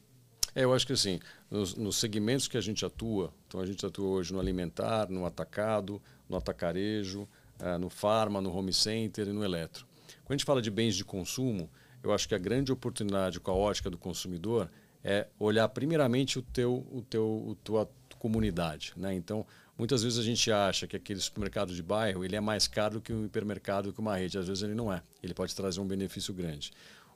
[0.56, 3.84] É, eu acho que assim, nos, nos, segmentos que a gente atua, então a gente
[3.86, 7.28] atua hoje no alimentar, no atacado, no atacarejo,
[7.60, 9.88] uh, no farma, no home center e no eletro.
[10.24, 11.70] Quando a gente fala de bens de consumo,
[12.04, 14.70] eu acho que a grande oportunidade com a ótica do consumidor
[15.04, 17.90] é olhar primeiramente o teu, o teu, o tua
[18.20, 19.14] comunidade, né?
[19.14, 19.46] Então,
[19.78, 23.12] Muitas vezes a gente acha que aquele supermercado de bairro ele é mais caro que
[23.12, 24.38] um hipermercado, que uma rede.
[24.38, 25.02] Às vezes ele não é.
[25.22, 26.72] Ele pode trazer um benefício grande.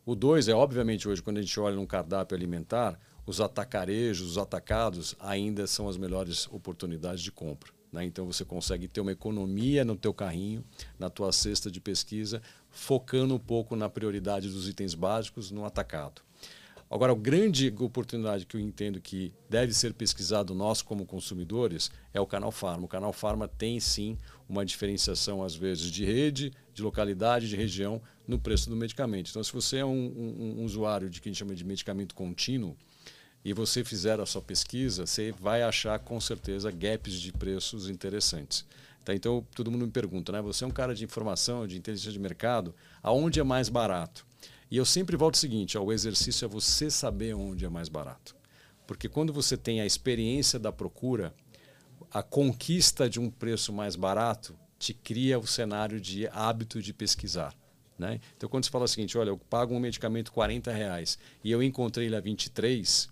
[0.05, 4.37] O dois é, obviamente, hoje, quando a gente olha num cardápio alimentar, os atacarejos, os
[4.37, 7.71] atacados, ainda são as melhores oportunidades de compra.
[7.91, 8.05] Né?
[8.05, 10.63] Então você consegue ter uma economia no teu carrinho,
[10.97, 16.21] na tua cesta de pesquisa, focando um pouco na prioridade dos itens básicos no atacado.
[16.89, 22.21] Agora, a grande oportunidade que eu entendo que deve ser pesquisado nós como consumidores é
[22.21, 22.85] o canal Farma.
[22.85, 28.01] O canal Farma tem sim uma diferenciação, às vezes, de rede, de localidade, de região
[28.25, 29.29] no preço do medicamento.
[29.29, 32.15] Então, se você é um, um, um usuário de que a gente chama de medicamento
[32.15, 32.77] contínuo
[33.43, 38.65] e você fizer a sua pesquisa, você vai achar com certeza gaps de preços interessantes.
[39.07, 39.15] Tá?
[39.15, 40.41] Então, todo mundo me pergunta, né?
[40.41, 44.26] Você é um cara de informação, de inteligência de mercado, aonde é mais barato?
[44.69, 47.89] E eu sempre volto ao seguinte: ó, o exercício é você saber onde é mais
[47.89, 48.35] barato.
[48.85, 51.33] Porque quando você tem a experiência da procura,
[52.11, 57.53] a conquista de um preço mais barato te cria o cenário de hábito de pesquisar.
[57.97, 58.19] Né?
[58.35, 61.63] Então, quando você fala o seguinte: olha, eu pago um medicamento 40 reais e eu
[61.63, 63.09] encontrei ele a 23,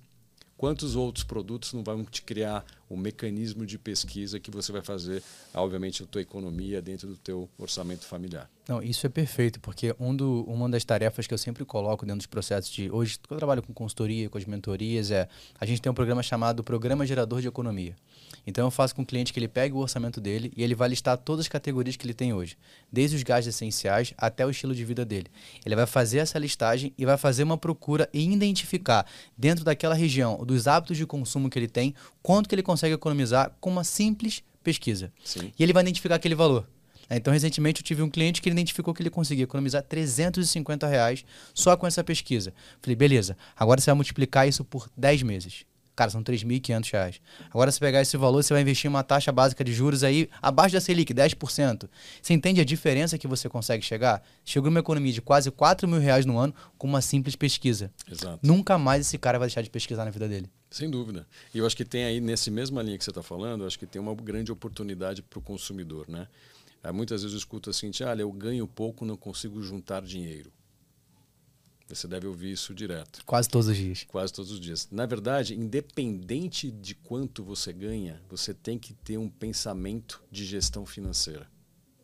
[0.58, 5.22] quantos outros produtos não vão te criar o mecanismo de pesquisa que você vai fazer,
[5.54, 8.50] obviamente, a tua economia dentro do teu orçamento familiar.
[8.68, 12.20] Não, isso é perfeito, porque um do, uma das tarefas que eu sempre coloco dentro
[12.20, 15.28] dos processos de hoje, eu trabalho com consultoria, com as mentorias, é
[15.60, 17.96] a gente tem um programa chamado Programa Gerador de Economia.
[18.46, 20.90] Então eu faço com o cliente que ele pegue o orçamento dele e ele vai
[20.90, 22.58] listar todas as categorias que ele tem hoje,
[22.92, 25.28] desde os gastos essenciais até o estilo de vida dele.
[25.66, 29.06] Ele vai fazer essa listagem e vai fazer uma procura e identificar
[29.38, 33.52] dentro daquela região, dos hábitos de consumo que ele tem, quanto que ele consegue economizar
[33.60, 35.12] com uma simples pesquisa.
[35.24, 35.52] Sim.
[35.58, 36.68] E ele vai identificar aquele valor.
[37.10, 41.24] Então, recentemente, eu tive um cliente que ele identificou que ele conseguia economizar 350 reais
[41.54, 42.54] só com essa pesquisa.
[42.82, 45.66] Falei, beleza, agora você vai multiplicar isso por 10 meses.
[45.96, 47.22] Cara, são 3.500 reais.
[47.50, 50.30] Agora, se pegar esse valor, você vai investir em uma taxa básica de juros aí
[50.42, 51.90] abaixo da Selic, 10%.
[52.22, 54.22] Você entende a diferença que você consegue chegar?
[54.44, 57.90] Chegou uma economia de quase 4 mil reais no ano com uma simples pesquisa.
[58.12, 58.40] Exato.
[58.44, 60.50] Nunca mais esse cara vai deixar de pesquisar na vida dele.
[60.70, 61.26] Sem dúvida.
[61.54, 63.80] E eu acho que tem aí, nesse mesma linha que você está falando, eu acho
[63.80, 66.10] que tem uma grande oportunidade para o consumidor.
[66.10, 66.28] Né?
[66.94, 70.52] Muitas vezes eu escuto assim, olha, eu ganho pouco, não consigo juntar dinheiro.
[71.88, 73.24] Você deve ouvir isso direto.
[73.26, 74.06] Quase todos os dias.
[74.08, 74.88] Quase todos os dias.
[74.92, 80.86] Na verdade, independente de quanto você ganha, você tem que ter um pensamento de gestão
[80.86, 81.48] financeira.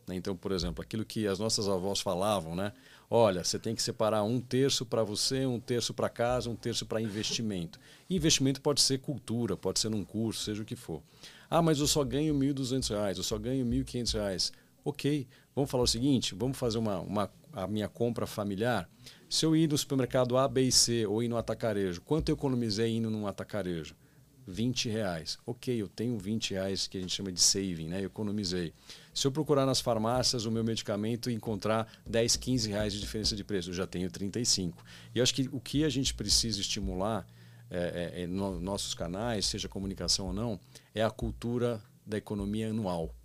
[0.07, 0.15] Né?
[0.15, 2.73] Então, por exemplo, aquilo que as nossas avós falavam, né?
[3.09, 6.85] Olha, você tem que separar um terço para você, um terço para casa, um terço
[6.85, 7.79] para investimento.
[8.09, 11.01] E investimento pode ser cultura, pode ser num curso, seja o que for.
[11.49, 14.51] Ah, mas eu só ganho R$ 1.200, eu só ganho R$ 1.500.
[14.85, 18.89] Ok, vamos falar o seguinte, vamos fazer uma, uma, a minha compra familiar.
[19.31, 22.35] Se eu ir no supermercado A, B e C ou ir no atacarejo, quanto eu
[22.35, 23.95] economizei indo num atacarejo?
[24.45, 25.37] 20 reais.
[25.45, 28.01] Ok, eu tenho 20 reais que a gente chama de saving, né?
[28.01, 28.73] Eu economizei.
[29.13, 33.33] Se eu procurar nas farmácias o meu medicamento e encontrar 10, 15 reais de diferença
[33.33, 34.83] de preço, eu já tenho 35.
[35.15, 37.25] E eu acho que o que a gente precisa estimular
[37.69, 40.59] é, é, é, nos nossos canais, seja comunicação ou não,
[40.93, 43.15] é a cultura da economia anual.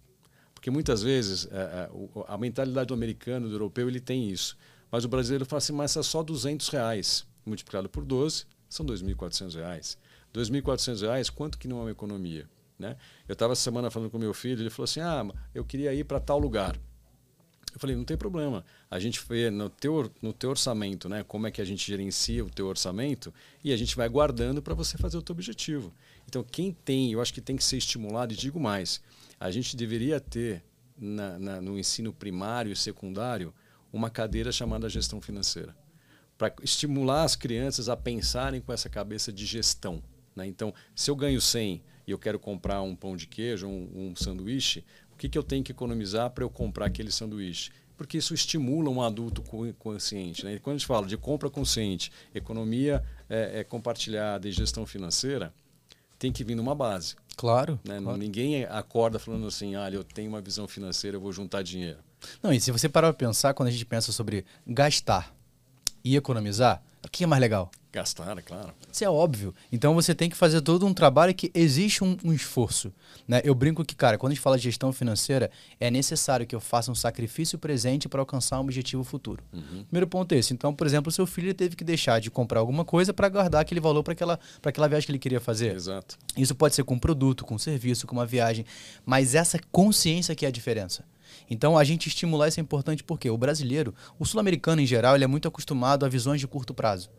[0.55, 1.90] Porque muitas vezes é, é
[2.29, 4.57] a mentalidade do americano, do europeu, ele tem isso.
[4.97, 7.27] Mas o brasileiro fala assim, mas é só 200 reais.
[7.45, 9.99] Multiplicado por 12, são 2.400 reais.
[10.33, 12.49] 2.400 reais, quanto que não é uma economia?
[12.79, 12.97] Né?
[13.29, 16.05] Eu estava essa semana falando com meu filho, ele falou assim, ah, eu queria ir
[16.05, 16.81] para tal lugar.
[17.75, 18.65] Eu falei, não tem problema.
[18.91, 21.23] A gente vê no teu, no teu orçamento, né?
[21.23, 24.73] Como é que a gente gerencia o teu orçamento e a gente vai guardando para
[24.73, 25.93] você fazer o teu objetivo.
[26.27, 29.03] Então, quem tem, eu acho que tem que ser estimulado, e digo mais,
[29.39, 30.65] a gente deveria ter
[30.97, 33.53] na, na, no ensino primário e secundário
[33.92, 35.77] uma cadeira chamada gestão financeira,
[36.37, 40.03] para estimular as crianças a pensarem com essa cabeça de gestão.
[40.35, 40.46] Né?
[40.46, 44.16] Então, se eu ganho 100 e eu quero comprar um pão de queijo, um, um
[44.16, 47.70] sanduíche, o que, que eu tenho que economizar para eu comprar aquele sanduíche?
[47.96, 49.42] Porque isso estimula um adulto
[49.79, 50.44] consciente.
[50.44, 50.57] Né?
[50.57, 55.55] E quando a gente fala de compra consciente, economia é, é compartilhada e gestão financeira,
[56.18, 57.16] tem que vir numa base.
[57.35, 57.99] Claro, né?
[58.03, 58.18] claro.
[58.18, 61.99] Ninguém acorda falando assim, olha, eu tenho uma visão financeira, eu vou juntar dinheiro.
[62.42, 65.35] Não, e se você parar para pensar, quando a gente pensa sobre gastar
[66.05, 67.70] e economizar, o que é mais legal?
[67.92, 68.74] Gastar, é claro.
[68.92, 69.55] Isso é óbvio.
[69.72, 72.92] Então você tem que fazer todo um trabalho que existe um, um, esforço.
[73.26, 73.40] Né?
[73.42, 75.50] Eu brinco que, cara, quando a gente fala de gestão financeira,
[75.81, 79.42] é necessário que eu faça um sacrifício presente para alcançar um objetivo futuro.
[79.52, 79.85] Uhum.
[79.85, 80.52] Primeiro ponto é esse.
[80.52, 83.62] Então, por exemplo, o seu filho teve que deixar de comprar alguma coisa para guardar
[83.62, 85.74] aquele valor para aquela, aquela viagem que ele queria fazer.
[85.74, 86.18] Exato.
[86.37, 88.66] Isso pode ser com um produto, com um serviço, com uma viagem.
[89.07, 91.02] Mas essa consciência que é a diferença.
[91.49, 95.25] Então, a gente estimular isso é importante porque o brasileiro, o sul-americano em geral, ele
[95.25, 97.11] é muito acostumado a visões de curto prazo.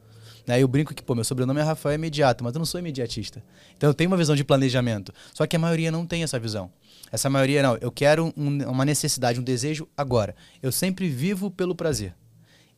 [0.47, 0.61] Né?
[0.61, 3.43] Eu brinco que, pô, meu sobrenome é Rafael imediato, mas eu não sou imediatista.
[3.75, 5.13] Então eu tenho uma visão de planejamento.
[5.33, 6.71] Só que a maioria não tem essa visão.
[7.11, 10.35] Essa maioria, não, eu quero um, uma necessidade, um desejo agora.
[10.63, 12.15] Eu sempre vivo pelo prazer.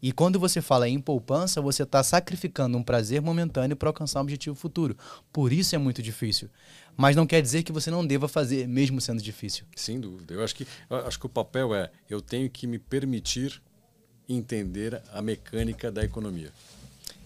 [0.01, 4.23] E quando você fala em poupança, você está sacrificando um prazer momentâneo para alcançar um
[4.23, 4.97] objetivo futuro.
[5.31, 6.49] Por isso é muito difícil.
[6.95, 9.65] Mas não quer dizer que você não deva fazer, mesmo sendo difícil.
[9.75, 10.33] Sem dúvida.
[10.33, 13.61] Eu acho que, eu acho que o papel é eu tenho que me permitir
[14.27, 16.51] entender a mecânica da economia.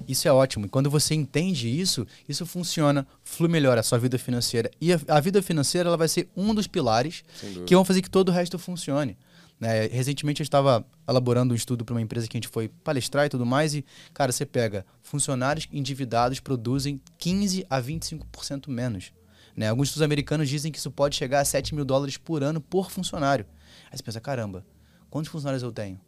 [0.07, 0.65] Isso é ótimo.
[0.65, 4.69] E quando você entende isso, isso funciona, flui melhor a sua vida financeira.
[4.81, 7.23] E a, a vida financeira ela vai ser um dos pilares
[7.65, 9.17] que vão fazer que todo o resto funcione.
[9.59, 9.87] Né?
[9.87, 13.29] Recentemente eu estava elaborando um estudo para uma empresa que a gente foi palestrar e
[13.29, 19.11] tudo mais, e, cara, você pega funcionários endividados produzem 15 a 25% menos.
[19.55, 19.69] Né?
[19.69, 22.91] Alguns estudos americanos dizem que isso pode chegar a 7 mil dólares por ano por
[22.91, 23.45] funcionário.
[23.91, 24.65] Aí você pensa, caramba,
[25.09, 25.99] quantos funcionários eu tenho?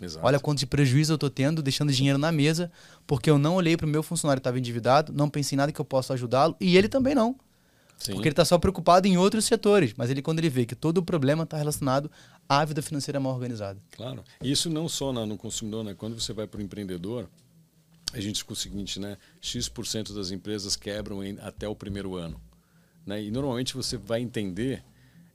[0.00, 0.26] Exato.
[0.26, 2.70] Olha quanto de prejuízo eu estou tendo, deixando dinheiro na mesa,
[3.06, 5.72] porque eu não olhei para o meu funcionário que estava endividado, não pensei em nada
[5.72, 7.36] que eu possa ajudá-lo, e ele também não.
[7.98, 8.12] Sim.
[8.12, 9.94] Porque ele está só preocupado em outros setores.
[9.96, 12.10] Mas ele, quando ele vê que todo o problema está relacionado
[12.48, 13.80] à vida financeira mal organizada.
[13.92, 14.24] Claro.
[14.42, 15.94] Isso não só no consumidor, né?
[15.94, 17.28] Quando você vai para o empreendedor,
[18.12, 19.18] a gente discute o seguinte, né?
[19.40, 22.40] X% das empresas quebram em, até o primeiro ano.
[23.04, 23.22] Né?
[23.22, 24.84] E normalmente você vai entender,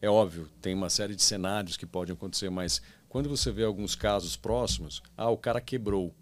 [0.02, 3.96] é óbvio, tem uma série de cenários que podem acontecer, mas quando você vê alguns
[3.96, 6.14] casos próximos, ah, o cara quebrou.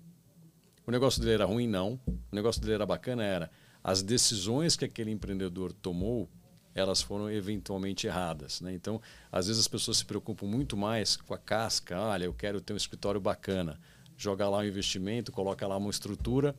[0.86, 1.68] O negócio dele era ruim?
[1.68, 2.00] Não.
[2.08, 3.24] O negócio dele era bacana?
[3.24, 3.52] Era.
[3.84, 6.28] As decisões que aquele empreendedor tomou,
[6.80, 8.62] elas foram eventualmente erradas.
[8.62, 8.74] Né?
[8.74, 12.00] Então, às vezes as pessoas se preocupam muito mais com a casca.
[12.00, 13.80] Olha, eu quero ter um escritório bacana.
[14.18, 16.56] Joga lá um investimento, coloca lá uma estrutura.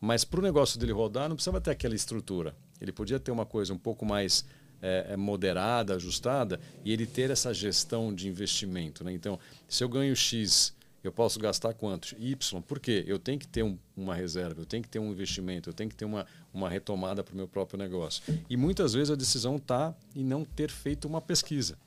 [0.00, 2.54] Mas para o negócio dele rodar, não precisava ter aquela estrutura.
[2.80, 4.44] Ele podia ter uma coisa um pouco mais
[4.80, 9.04] é, moderada, ajustada, e ele ter essa gestão de investimento.
[9.04, 9.12] Né?
[9.12, 12.14] Então, se eu ganho X, eu posso gastar quanto?
[12.18, 12.62] Y.
[12.62, 13.04] Por quê?
[13.06, 15.88] Eu tenho que ter um, uma reserva, eu tenho que ter um investimento, eu tenho
[15.88, 18.22] que ter uma, uma retomada para o meu próprio negócio.
[18.48, 21.78] E muitas vezes a decisão está em não ter feito uma pesquisa.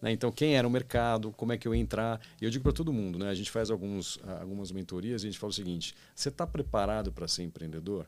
[0.00, 0.12] Né?
[0.12, 2.20] Então, quem era o mercado, como é que eu ia entrar?
[2.40, 3.28] E eu digo para todo mundo, né?
[3.28, 7.12] a gente faz alguns, algumas mentorias e a gente fala o seguinte: você está preparado
[7.12, 8.06] para ser empreendedor?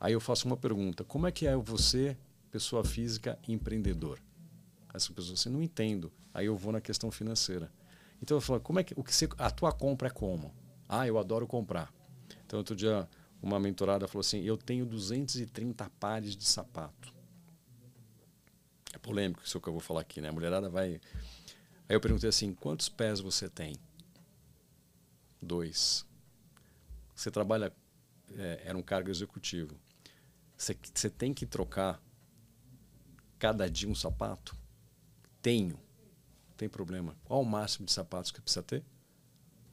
[0.00, 2.16] Aí eu faço uma pergunta: como é que é você
[2.52, 4.20] pessoa física empreendedor.
[4.92, 6.12] Essa pessoa assim, não entendo.
[6.34, 7.72] Aí eu vou na questão financeira.
[8.22, 10.54] Então eu falo, como é que o que você, a tua compra é como?
[10.88, 11.92] Ah, eu adoro comprar.
[12.46, 13.08] Então outro dia
[13.42, 17.12] uma mentorada falou assim: "Eu tenho 230 pares de sapato".
[18.92, 20.28] É polêmico isso que eu vou falar aqui, né?
[20.28, 21.00] A mulherada vai
[21.88, 23.74] Aí eu perguntei assim: "Quantos pés você tem?"
[25.40, 26.06] Dois.
[27.16, 27.74] Você trabalha
[28.38, 29.74] é, era um cargo executivo.
[30.56, 32.00] Você, você tem que trocar
[33.38, 34.56] cada dia um sapato?
[35.40, 35.76] Tenho.
[36.62, 37.16] Tem problema.
[37.24, 38.84] Qual o máximo de sapatos que precisa ter?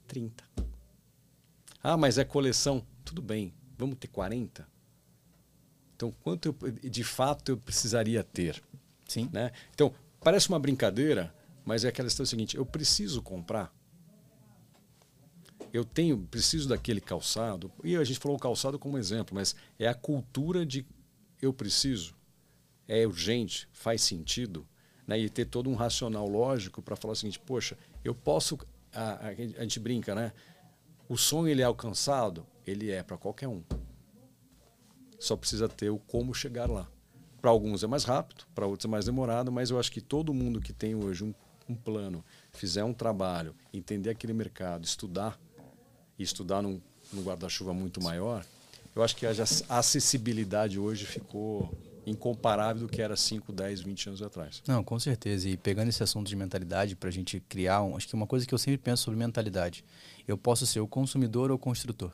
[0.07, 0.43] 30.
[1.83, 2.83] Ah, mas é coleção.
[3.05, 3.53] Tudo bem.
[3.77, 4.67] Vamos ter 40?
[5.95, 8.59] Então, quanto eu, de fato eu precisaria ter?
[9.07, 9.29] Sim.
[9.31, 9.51] Né?
[9.71, 11.31] Então, parece uma brincadeira,
[11.63, 13.71] mas é aquela questão seguinte: eu preciso comprar.
[15.71, 17.71] Eu tenho, preciso daquele calçado.
[17.83, 20.83] E a gente falou o calçado como exemplo, mas é a cultura de
[21.39, 22.15] eu preciso
[22.87, 24.67] é urgente, faz sentido,
[25.09, 25.19] né?
[25.19, 28.57] e ter todo um racional lógico para falar o seguinte: poxa, eu posso.
[28.93, 30.31] A, a, a, gente brinca, né?
[31.07, 32.45] O sonho ele é alcançado?
[32.65, 33.63] Ele é para qualquer um.
[35.19, 36.87] Só precisa ter o como chegar lá.
[37.41, 40.33] Para alguns é mais rápido, para outros é mais demorado, mas eu acho que todo
[40.33, 41.33] mundo que tem hoje um,
[41.67, 45.39] um plano, fizer um trabalho, entender aquele mercado, estudar,
[46.17, 46.81] e estudar num,
[47.13, 48.45] num guarda-chuva muito maior,
[48.93, 49.31] eu acho que a
[49.69, 51.73] acessibilidade hoje ficou
[52.09, 54.61] incomparável do que era 5, 10, 20 anos atrás.
[54.67, 55.47] Não, com certeza.
[55.47, 58.45] E pegando esse assunto de mentalidade para a gente criar, um, acho que uma coisa
[58.45, 59.83] que eu sempre penso sobre mentalidade,
[60.27, 62.11] eu posso ser o consumidor ou o construtor.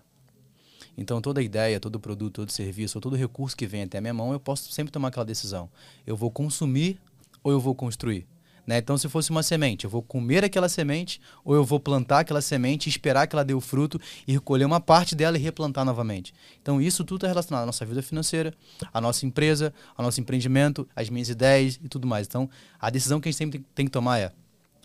[0.98, 4.14] Então toda ideia, todo produto, todo serviço, ou todo recurso que vem até a minha
[4.14, 5.70] mão, eu posso sempre tomar aquela decisão.
[6.06, 7.00] Eu vou consumir
[7.44, 8.28] ou eu vou construir?
[8.66, 8.78] Né?
[8.78, 12.42] Então, se fosse uma semente, eu vou comer aquela semente ou eu vou plantar aquela
[12.42, 16.34] semente, esperar que ela dê o fruto e recolher uma parte dela e replantar novamente.
[16.62, 18.54] Então, isso tudo está relacionado à nossa vida financeira,
[18.94, 22.26] à nossa empresa, ao nosso empreendimento, às minhas ideias e tudo mais.
[22.28, 22.50] Então,
[22.80, 24.32] a decisão que a gente sempre tem que tomar é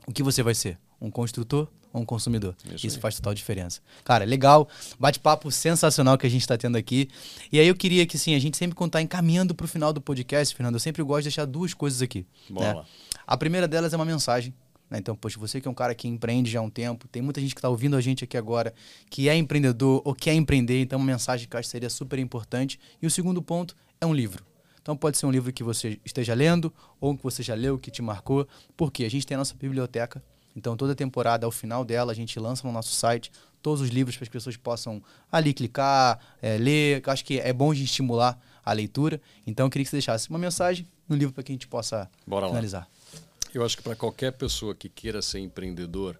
[0.06, 0.78] o que você vai ser?
[1.00, 2.54] Um construtor ou um consumidor.
[2.74, 3.80] Isso, Isso faz total diferença.
[4.04, 7.08] Cara, legal, bate-papo sensacional que a gente está tendo aqui.
[7.50, 10.00] E aí eu queria que sim, a gente sempre contar encaminhando para o final do
[10.00, 10.74] podcast, Fernando.
[10.74, 12.26] Eu sempre gosto de deixar duas coisas aqui.
[12.48, 12.82] Né?
[13.26, 14.54] A primeira delas é uma mensagem.
[14.88, 14.98] Né?
[14.98, 17.40] Então, poxa, você que é um cara que empreende já há um tempo, tem muita
[17.40, 18.74] gente que está ouvindo a gente aqui agora
[19.08, 22.18] que é empreendedor ou quer empreender, então uma mensagem que eu acho que seria super
[22.18, 22.78] importante.
[23.00, 24.49] E o segundo ponto é um livro.
[24.82, 27.90] Então pode ser um livro que você esteja lendo ou que você já leu, que
[27.90, 30.22] te marcou, porque a gente tem a nossa biblioteca.
[30.56, 33.30] Então toda temporada, ao final dela, a gente lança no nosso site
[33.62, 37.02] todos os livros para as pessoas possam ali clicar, é, ler.
[37.04, 39.20] Eu acho que é bom de estimular a leitura.
[39.46, 42.10] Então eu queria que você deixasse uma mensagem no livro para que a gente possa
[42.26, 42.82] Bora finalizar.
[42.82, 43.20] Lá.
[43.52, 46.18] Eu acho que para qualquer pessoa que queira ser empreendedor,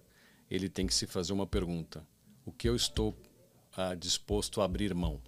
[0.49, 2.05] ele tem que se fazer uma pergunta:
[2.45, 3.15] o que eu estou
[3.75, 5.19] ah, disposto a abrir mão?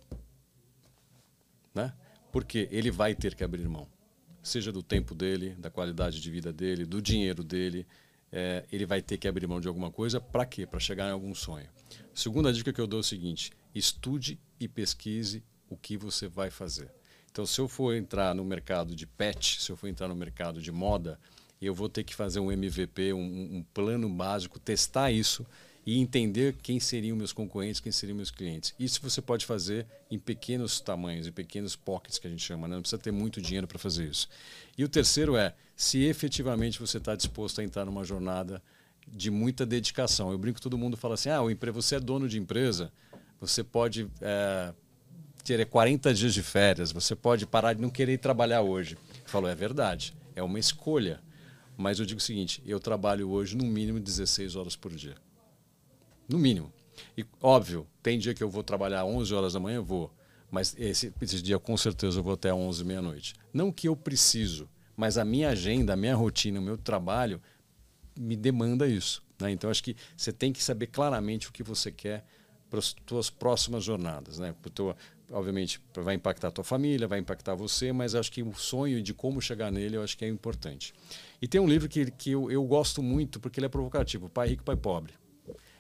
[1.73, 1.93] Né?
[2.33, 3.87] Porque ele vai ter que abrir mão,
[4.41, 7.85] seja do tempo dele, da qualidade de vida dele, do dinheiro dele.
[8.31, 10.65] É, ele vai ter que abrir mão de alguma coisa para quê?
[10.65, 11.67] Para chegar em algum sonho.
[12.11, 16.49] Segunda dica que eu dou é o seguinte: estude e pesquise o que você vai
[16.49, 16.91] fazer.
[17.31, 20.59] Então, se eu for entrar no mercado de pet, se eu for entrar no mercado
[20.59, 21.19] de moda,
[21.61, 25.45] eu vou ter que fazer um MVP, um, um plano básico, testar isso
[25.85, 28.73] e entender quem seriam meus concorrentes, quem seriam meus clientes.
[28.79, 32.75] Isso você pode fazer em pequenos tamanhos, em pequenos pockets que a gente chama, né?
[32.75, 34.29] não precisa ter muito dinheiro para fazer isso.
[34.77, 38.61] E o terceiro é se efetivamente você está disposto a entrar numa jornada
[39.07, 40.31] de muita dedicação.
[40.31, 41.41] Eu brinco, todo mundo fala assim: ah,
[41.73, 42.91] você é dono de empresa,
[43.39, 44.73] você pode é,
[45.43, 48.95] ter 40 dias de férias, você pode parar de não querer trabalhar hoje.
[48.95, 51.19] Eu falo, é verdade, é uma escolha.
[51.75, 55.15] Mas eu digo o seguinte: eu trabalho hoje no mínimo 16 horas por dia.
[56.28, 56.71] No mínimo.
[57.17, 60.11] E, óbvio, tem dia que eu vou trabalhar 11 horas da manhã, vou.
[60.49, 63.34] Mas esse, esse dia, com certeza, eu vou até 11, meia-noite.
[63.51, 67.41] Não que eu preciso, mas a minha agenda, a minha rotina, o meu trabalho
[68.17, 69.24] me demanda isso.
[69.39, 69.51] Né?
[69.51, 72.24] Então, acho que você tem que saber claramente o que você quer
[72.69, 74.38] para as suas próximas jornadas.
[74.38, 74.53] Né?
[74.74, 74.95] Tua,
[75.32, 79.13] obviamente, vai impactar a tua família, vai impactar você, mas acho que o sonho de
[79.13, 80.93] como chegar nele, eu acho que é importante.
[81.41, 84.49] E tem um livro que, que eu, eu gosto muito porque ele é provocativo, Pai
[84.49, 85.13] Rico, Pai Pobre.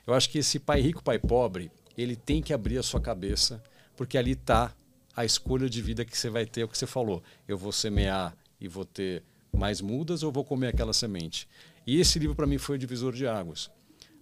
[0.05, 3.63] Eu acho que esse pai rico, pai pobre, ele tem que abrir a sua cabeça,
[3.95, 4.73] porque ali está
[5.15, 7.23] a escolha de vida que você vai ter, é o que você falou.
[7.47, 11.47] Eu vou semear e vou ter mais mudas ou vou comer aquela semente?
[11.85, 13.69] E esse livro para mim foi o divisor de águas.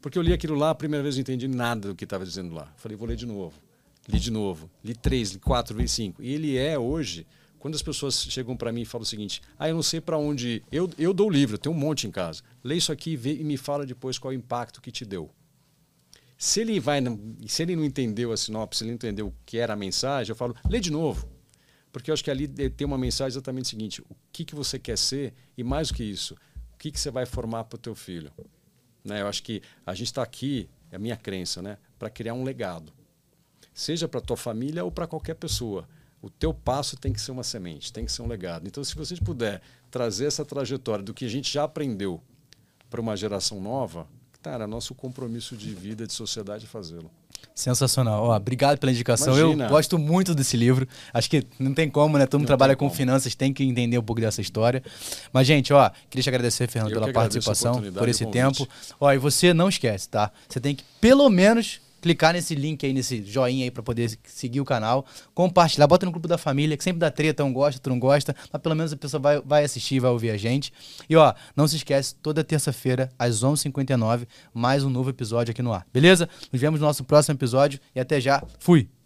[0.01, 2.53] Porque eu li aquilo lá, a primeira vez não entendi nada do que estava dizendo
[2.53, 2.73] lá.
[2.75, 3.61] Falei, vou ler de novo.
[4.07, 4.69] Li de novo.
[4.84, 6.21] Li três, li quatro, li cinco.
[6.23, 7.25] E ele é hoje,
[7.59, 10.17] quando as pessoas chegam para mim e falam o seguinte: ah, eu não sei para
[10.17, 10.63] onde ir.
[10.71, 12.41] Eu, eu dou o livro, eu tenho um monte em casa.
[12.63, 15.05] Lê isso aqui e, vê, e me fala depois qual é o impacto que te
[15.05, 15.29] deu.
[16.41, 16.99] Se ele vai,
[17.45, 20.31] se ele não entendeu a sinopse, se ele não entendeu o que era a mensagem,
[20.31, 21.29] eu falo, lê de novo.
[21.91, 24.79] Porque eu acho que ali tem uma mensagem exatamente o seguinte: o que, que você
[24.79, 26.33] quer ser e mais do que isso,
[26.73, 28.31] o que, que você vai formar para o teu filho.
[29.05, 29.21] Né?
[29.21, 31.77] Eu acho que a gente está aqui, é a minha crença, né?
[31.99, 32.91] para criar um legado.
[33.71, 35.87] Seja para tua família ou para qualquer pessoa.
[36.23, 38.67] O teu passo tem que ser uma semente, tem que ser um legado.
[38.67, 39.61] Então, se você puder
[39.91, 42.19] trazer essa trajetória do que a gente já aprendeu
[42.89, 44.07] para uma geração nova,
[44.41, 47.11] Cara, nosso compromisso de vida, de sociedade é fazê-lo.
[47.53, 48.23] Sensacional.
[48.23, 49.37] Ó, obrigado pela indicação.
[49.37, 49.65] Imagina.
[49.65, 50.87] Eu gosto muito desse livro.
[51.13, 52.25] Acho que não tem como, né?
[52.25, 52.95] Todo mundo trabalha com como.
[52.95, 54.81] finanças, tem que entender um pouco dessa história.
[55.31, 58.67] Mas, gente, ó, queria te agradecer, Fernando, Eu pela participação, por esse tempo.
[58.99, 60.31] Ó, e você não esquece, tá?
[60.47, 64.60] Você tem que, pelo menos, clicar nesse link aí, nesse joinha aí para poder seguir
[64.60, 67.93] o canal, compartilhar, bota no grupo da família, que sempre dá treta, um gosta, outro
[67.93, 70.74] não gosta, mas pelo menos a pessoa vai, vai assistir, vai ouvir a gente.
[71.10, 75.74] E ó, não se esquece, toda terça-feira, às 11h59, mais um novo episódio aqui no
[75.74, 76.28] ar, beleza?
[76.52, 78.43] Nos vemos no nosso próximo episódio e até já.
[78.60, 79.01] Fui!